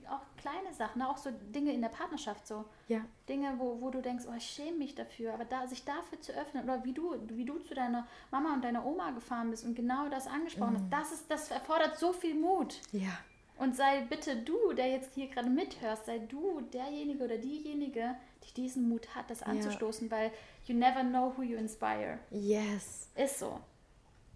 [0.07, 2.65] Auch kleine Sachen, auch so Dinge in der Partnerschaft so.
[2.89, 3.01] Ja.
[3.27, 5.33] Dinge, wo, wo du denkst, oh, ich schäme mich dafür.
[5.33, 8.63] Aber da, sich dafür zu öffnen, oder wie du, wie du zu deiner Mama und
[8.63, 10.91] deiner Oma gefahren bist und genau das angesprochen mhm.
[10.91, 12.81] hast, das, ist, das erfordert so viel Mut.
[12.91, 13.17] Ja.
[13.57, 18.53] Und sei bitte du, der jetzt hier gerade mithörst, sei du derjenige oder diejenige, die
[18.53, 20.15] diesen Mut hat, das anzustoßen, ja.
[20.15, 20.31] weil
[20.65, 22.19] you never know who you inspire.
[22.31, 23.09] Yes.
[23.15, 23.59] Ist so.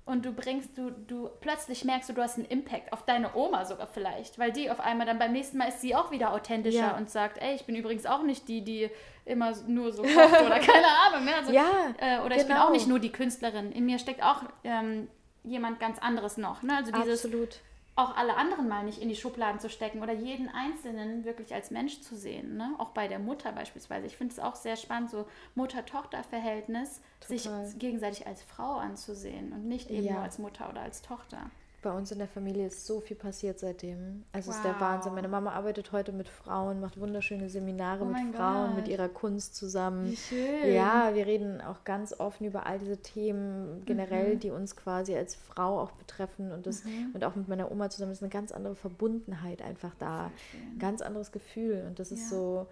[0.06, 3.66] Und du bringst, du, du plötzlich merkst du, du hast einen Impact auf deine Oma
[3.66, 6.78] sogar vielleicht, weil die auf einmal dann beim nächsten Mal ist sie auch wieder authentischer
[6.80, 6.98] ja.
[6.98, 8.90] und sagt, ey, ich bin übrigens auch nicht die, die
[9.26, 11.26] immer nur so kocht oder keine Ahnung.
[11.26, 11.36] Ne?
[11.36, 12.36] Also, ja, äh, oder genau.
[12.38, 12.72] ich bin auch genau.
[12.72, 13.72] nicht nur die Künstlerin.
[13.72, 15.10] In mir steckt auch ähm,
[15.44, 16.64] jemand ganz anderes noch.
[16.64, 16.78] Ne?
[16.78, 17.60] Also dieses, Absolut
[18.00, 21.70] auch alle anderen mal nicht in die Schubladen zu stecken oder jeden Einzelnen wirklich als
[21.70, 22.56] Mensch zu sehen.
[22.56, 22.74] Ne?
[22.78, 24.08] Auch bei der Mutter beispielsweise.
[24.08, 25.26] Ich finde es auch sehr spannend, so
[25.56, 30.14] Mutter-Tochter-Verhältnis, sich gegenseitig als Frau anzusehen und nicht eben ja.
[30.14, 31.52] nur als Mutter oder als Tochter.
[31.82, 34.24] Bei uns in der Familie ist so viel passiert seitdem.
[34.34, 34.58] Also wow.
[34.58, 35.14] ist der Wahnsinn.
[35.14, 38.76] Meine Mama arbeitet heute mit Frauen, macht wunderschöne Seminare oh mit Frauen, Gott.
[38.76, 40.12] mit ihrer Kunst zusammen.
[40.12, 40.74] Wie schön.
[40.74, 44.40] Ja, wir reden auch ganz offen über all diese Themen generell, mhm.
[44.40, 47.12] die uns quasi als Frau auch betreffen und das mhm.
[47.14, 51.02] und auch mit meiner Oma zusammen ist eine ganz andere Verbundenheit einfach da, ein ganz
[51.02, 52.68] anderes Gefühl und das ist so.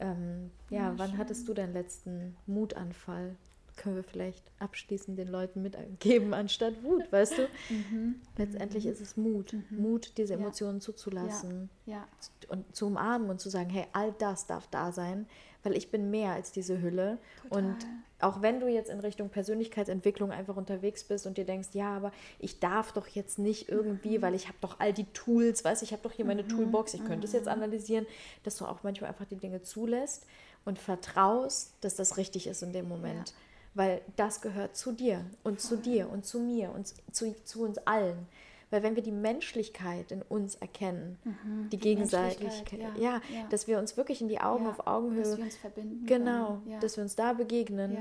[0.00, 3.36] Ähm, ja, wann hattest du deinen letzten Mutanfall?
[3.76, 7.48] Können wir vielleicht abschließend den Leuten mitgeben, anstatt Wut, weißt du?
[7.70, 8.16] Mhm.
[8.36, 9.52] Letztendlich ist es Mut.
[9.52, 9.64] Mhm.
[9.70, 10.80] Mut, diese Emotionen ja.
[10.80, 11.96] zuzulassen ja.
[11.96, 12.08] ja.
[12.48, 15.26] und zu umarmen und zu sagen, hey, all das darf da sein,
[15.62, 17.18] weil ich bin mehr als diese Hülle.
[17.42, 17.64] Total.
[17.64, 17.86] Und
[18.20, 22.12] auch wenn du jetzt in Richtung Persönlichkeitsentwicklung einfach unterwegs bist und dir denkst, ja, aber
[22.38, 24.22] ich darf doch jetzt nicht irgendwie, mhm.
[24.22, 26.48] weil ich habe doch all die Tools, weißt du, ich habe doch hier meine mhm.
[26.48, 27.52] Toolbox, ich könnte es jetzt mhm.
[27.52, 28.06] analysieren,
[28.44, 30.26] dass du auch manchmal einfach die Dinge zulässt
[30.64, 33.30] und vertraust, dass das richtig ist in dem Moment.
[33.30, 33.36] Ja
[33.74, 37.78] weil das gehört zu dir und zu dir und zu mir und zu, zu uns
[37.78, 38.26] allen.
[38.70, 43.46] Weil wenn wir die Menschlichkeit in uns erkennen, mhm, die, die, Gegenseitigkeit, ja, ja, ja,
[43.50, 46.62] dass wir uns wirklich in die Augen ja, auf Augenhöhe, dass wir uns verbinden, genau,
[46.80, 47.98] dass wir uns da begegnen,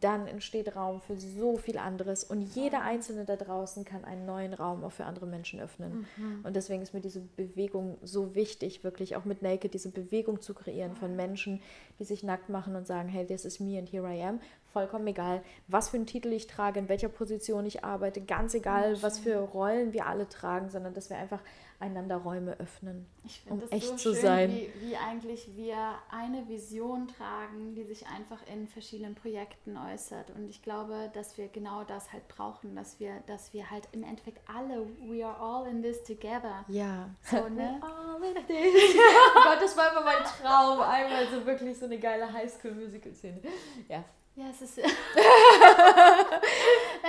[0.00, 2.24] dann entsteht Raum für so viel anderes.
[2.24, 6.06] Und jeder Einzelne da draußen kann einen neuen Raum auch für andere Menschen öffnen.
[6.16, 6.40] Mhm.
[6.44, 10.54] Und deswegen ist mir diese Bewegung so wichtig, wirklich auch mit Naked diese Bewegung zu
[10.54, 11.60] kreieren von Menschen,
[11.98, 14.40] die sich nackt machen und sagen, hey, this is me and here I am,
[14.72, 19.00] vollkommen egal, was für einen Titel ich trage, in welcher Position ich arbeite, ganz egal,
[19.02, 21.40] was für Rollen wir alle tragen, sondern dass wir einfach
[21.82, 23.06] einander Räume öffnen,
[23.48, 24.50] um echt so zu schön, sein.
[24.52, 25.76] Wie, wie eigentlich wir
[26.10, 30.30] eine Vision tragen, die sich einfach in verschiedenen Projekten äußert.
[30.30, 34.04] Und ich glaube, dass wir genau das halt brauchen, dass wir, dass wir halt im
[34.04, 36.64] Endeffekt alle, we are all in this together.
[36.68, 37.10] Ja.
[37.22, 37.80] So, ne?
[37.82, 38.94] all in this.
[39.36, 40.80] oh Gott, das war immer mein Traum.
[40.80, 43.42] Einmal so wirklich so eine geile Highschool-Musical-Szene.
[43.88, 44.04] Ja.
[44.36, 44.78] Ja, es ist.
[44.78, 44.86] Nein,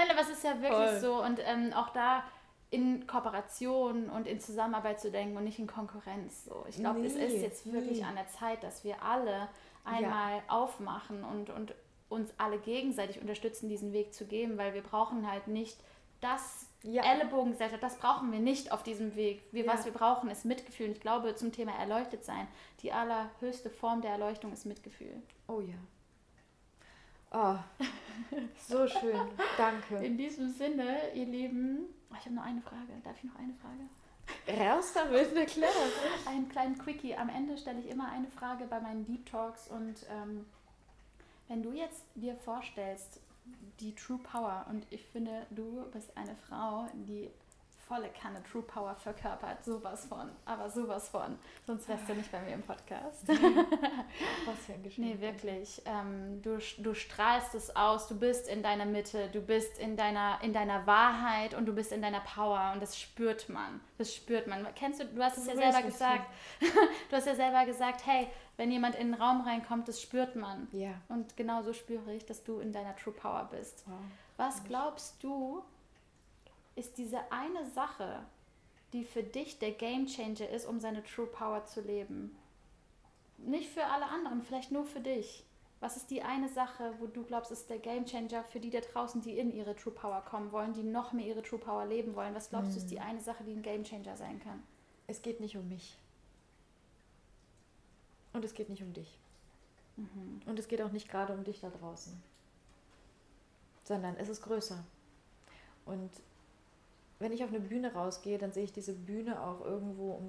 [0.10, 1.00] aber es ist ja wirklich Voll.
[1.00, 1.24] so.
[1.24, 2.24] Und ähm, auch da
[2.70, 6.44] in Kooperation und in Zusammenarbeit zu denken und nicht in Konkurrenz.
[6.46, 6.66] So.
[6.68, 8.06] Ich glaube, nee, es ist jetzt wirklich nee.
[8.06, 9.48] an der Zeit, dass wir alle
[9.86, 10.44] einmal ja.
[10.48, 11.76] aufmachen und, und
[12.10, 15.78] uns alle gegenseitig unterstützen, diesen Weg zu gehen, weil wir brauchen halt nicht
[16.20, 17.04] das ja.
[17.04, 19.42] Ellenbogengesellschaft, das brauchen wir nicht auf diesem Weg.
[19.52, 19.74] Wir, ja.
[19.74, 20.88] Was wir brauchen, ist Mitgefühl.
[20.88, 22.48] Und ich glaube, zum Thema erleuchtet sein,
[22.82, 25.22] die allerhöchste Form der Erleuchtung ist Mitgefühl.
[25.48, 25.76] Oh ja.
[27.32, 27.58] Oh,
[28.68, 29.20] so schön.
[29.58, 30.06] Danke.
[30.06, 32.94] In diesem Sinne, ihr Lieben, oh, ich habe noch eine Frage.
[33.04, 33.90] Darf ich noch eine Frage?
[34.48, 35.70] Raus damit, na klar.
[36.26, 37.16] Einen kleinen Quickie.
[37.16, 40.46] Am Ende stelle ich immer eine Frage bei meinen Deep Talks und ähm,
[41.48, 43.20] wenn du jetzt dir vorstellst,
[43.80, 44.66] die True Power.
[44.70, 47.30] Und ich finde, du bist eine Frau, die
[47.88, 49.64] volle Kanne True Power verkörpert.
[49.64, 50.30] Sowas von.
[50.46, 51.38] Aber sowas von.
[51.66, 53.28] Sonst wärst du nicht bei mir im Podcast.
[54.46, 55.08] Was für ein Geschenk.
[55.08, 55.82] Nee, wirklich.
[55.86, 58.08] Ähm, du, du strahlst es aus.
[58.08, 59.30] Du bist in deiner Mitte.
[59.30, 62.72] Du bist in deiner, in deiner Wahrheit und du bist in deiner Power.
[62.74, 63.82] Und das spürt man.
[63.98, 64.66] Das spürt man.
[64.76, 66.26] Kennst du, du hast es ja selber gesagt.
[67.10, 68.28] du hast ja selber gesagt, hey,
[68.58, 70.68] wenn jemand in den Raum reinkommt, das spürt man.
[70.72, 70.94] Ja.
[71.10, 73.84] Und genauso spüre ich, dass du in deiner True Power bist.
[73.88, 73.98] Wow.
[74.38, 75.64] Was glaubst du,
[76.76, 78.26] ist diese eine Sache,
[78.94, 82.36] die für dich der Game Changer ist, um seine True Power zu leben.
[83.38, 85.44] Nicht für alle anderen, vielleicht nur für dich.
[85.80, 88.80] Was ist die eine Sache, wo du glaubst, ist der Game Changer für die da
[88.80, 92.16] draußen, die in ihre True Power kommen wollen, die noch mehr ihre True Power leben
[92.16, 92.34] wollen?
[92.36, 92.74] Was glaubst hm.
[92.76, 93.08] du, ist die hm.
[93.08, 94.64] eine Sache, die ein Game Changer sein kann?
[95.08, 95.98] Es geht nicht um mich.
[98.32, 99.20] Und es geht nicht um dich.
[99.98, 100.42] Mhm.
[100.46, 102.22] Und es geht auch nicht gerade um dich da draußen.
[103.84, 104.84] Sondern es ist größer.
[105.86, 106.10] Und
[107.24, 110.22] wenn ich auf eine Bühne rausgehe, dann sehe ich diese Bühne auch irgendwo,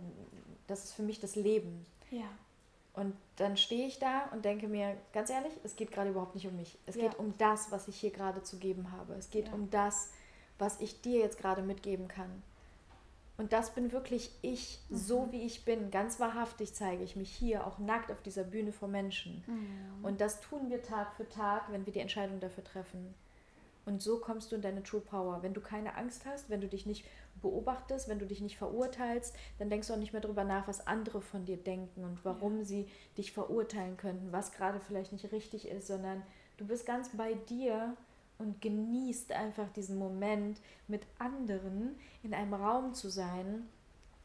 [0.69, 1.85] das ist für mich das Leben.
[2.11, 2.29] Ja.
[2.95, 6.47] Und dann stehe ich da und denke mir, ganz ehrlich, es geht gerade überhaupt nicht
[6.47, 6.79] um mich.
[6.87, 7.03] Es ja.
[7.03, 9.15] geht um das, was ich hier gerade zu geben habe.
[9.15, 9.55] Es geht ja.
[9.55, 10.11] um das,
[10.59, 12.31] was ich dir jetzt gerade mitgeben kann.
[13.37, 14.97] Und das bin wirklich ich, mhm.
[14.97, 15.91] so wie ich bin.
[15.91, 19.43] Ganz wahrhaftig zeige ich mich hier, auch nackt auf dieser Bühne vor Menschen.
[19.49, 20.05] Mhm.
[20.05, 23.13] Und das tun wir Tag für Tag, wenn wir die Entscheidung dafür treffen.
[23.87, 25.43] Und so kommst du in deine True Power.
[25.43, 27.05] Wenn du keine Angst hast, wenn du dich nicht
[27.43, 30.87] beobachtest, wenn du dich nicht verurteilst, dann denkst du auch nicht mehr darüber nach, was
[30.87, 32.65] andere von dir denken und warum ja.
[32.65, 36.23] sie dich verurteilen könnten, was gerade vielleicht nicht richtig ist, sondern
[36.57, 37.97] du bist ganz bei dir
[38.39, 43.69] und genießt einfach diesen Moment, mit anderen in einem Raum zu sein,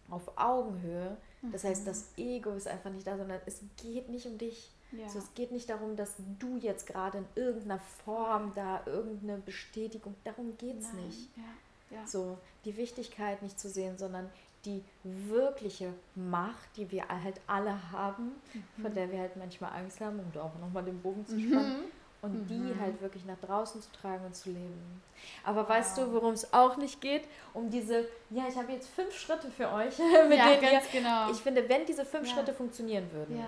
[0.09, 1.17] auf Augenhöhe.
[1.51, 1.85] Das heißt, mhm.
[1.85, 4.71] das Ego ist einfach nicht da, sondern es geht nicht um dich.
[4.91, 5.03] Ja.
[5.05, 10.15] Also es geht nicht darum, dass du jetzt gerade in irgendeiner Form da irgendeine Bestätigung,
[10.23, 11.29] darum geht es nicht.
[11.35, 11.43] Ja.
[11.91, 12.05] Ja.
[12.05, 14.29] So die Wichtigkeit nicht zu sehen, sondern
[14.65, 18.81] die wirkliche Macht, die wir halt alle haben, mhm.
[18.81, 21.77] von der wir halt manchmal Angst haben, um da auch nochmal den Bogen zu spannen.
[21.77, 21.99] Mhm.
[22.21, 22.47] Und mhm.
[22.47, 25.01] die halt wirklich nach draußen zu tragen und zu leben.
[25.45, 25.69] Aber wow.
[25.69, 27.23] weißt du, worum es auch nicht geht?
[27.53, 29.97] Um diese, ja, ich habe jetzt fünf Schritte für euch.
[30.27, 31.31] mit ja, denen ganz ihr, genau.
[31.31, 33.47] Ich finde, wenn diese fünf Schritte funktionieren würden, ja.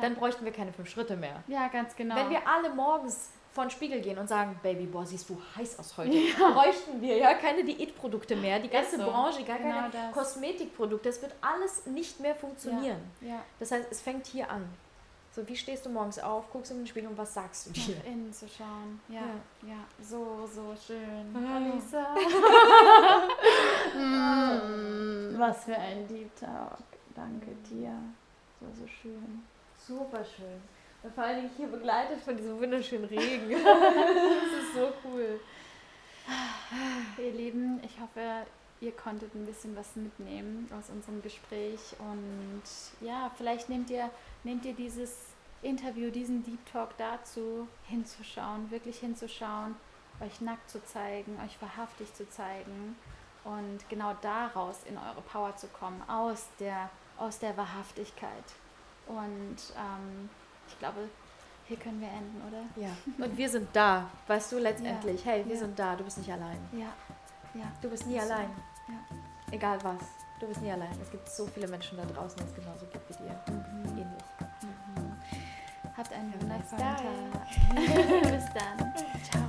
[0.00, 1.42] Dann bräuchten wir keine fünf Schritte mehr.
[1.46, 2.16] Ja, ganz genau.
[2.16, 5.78] Wenn wir alle morgens vor den Spiegel gehen und sagen, Baby, boah, siehst du heiß
[5.78, 6.50] aus heute, ja.
[6.50, 9.04] bräuchten wir ja keine Diätprodukte mehr, die ganze so.
[9.04, 10.12] Branche, gar genau keine das.
[10.12, 13.00] Kosmetikprodukte, das wird alles nicht mehr funktionieren.
[13.20, 13.28] Ja.
[13.28, 13.42] Ja.
[13.58, 14.64] Das heißt, es fängt hier an.
[15.34, 17.96] So, wie stehst du morgens auf, guckst in den Spiegel und was sagst du dir?
[17.96, 19.00] Nach innen zu schauen.
[19.08, 19.20] Ja,
[19.62, 19.76] ja, ja.
[20.02, 21.34] so, so schön.
[21.34, 22.14] Alisa.
[23.96, 26.82] mm, was für ein Deep Talk.
[27.14, 27.94] Danke dir.
[28.60, 29.42] So, so schön.
[29.86, 30.60] Super schön.
[31.02, 33.50] Und vor allen Dingen hier begleitet von diesem wunderschönen Regen.
[33.64, 35.40] das ist so cool.
[37.18, 38.46] Ihr Lieben, ich hoffe,
[38.80, 41.80] ihr konntet ein bisschen was mitnehmen aus unserem Gespräch.
[41.98, 42.62] Und
[43.00, 44.10] ja, vielleicht nehmt ihr,
[44.44, 45.16] nehmt ihr dieses
[45.62, 49.74] Interview, diesen Deep Talk dazu, hinzuschauen, wirklich hinzuschauen,
[50.20, 52.96] euch nackt zu zeigen, euch wahrhaftig zu zeigen
[53.42, 58.44] und genau daraus in eure Power zu kommen, aus der, aus der Wahrhaftigkeit.
[59.06, 60.30] Und ähm,
[60.68, 61.08] ich glaube,
[61.66, 62.62] hier können wir enden, oder?
[62.76, 62.90] Ja.
[63.24, 65.24] Und wir sind da, weißt du, letztendlich.
[65.24, 65.32] Ja.
[65.32, 65.60] Hey, wir ja.
[65.60, 66.58] sind da, du bist nicht allein.
[66.72, 66.92] Ja.
[67.54, 67.66] ja.
[67.80, 68.50] Du bist nie allein.
[68.88, 69.16] Ja.
[69.50, 70.02] Egal was.
[70.40, 70.90] Du bist nie allein.
[71.00, 73.40] Es gibt so viele Menschen da draußen, die es genauso gibt wie dir.
[73.48, 73.84] Mhm.
[73.98, 74.24] Ähnlich.
[74.60, 75.12] Mhm.
[75.96, 77.02] Habt einen wundervollen Tag.
[78.22, 78.94] Bis dann.
[79.30, 79.41] Ciao.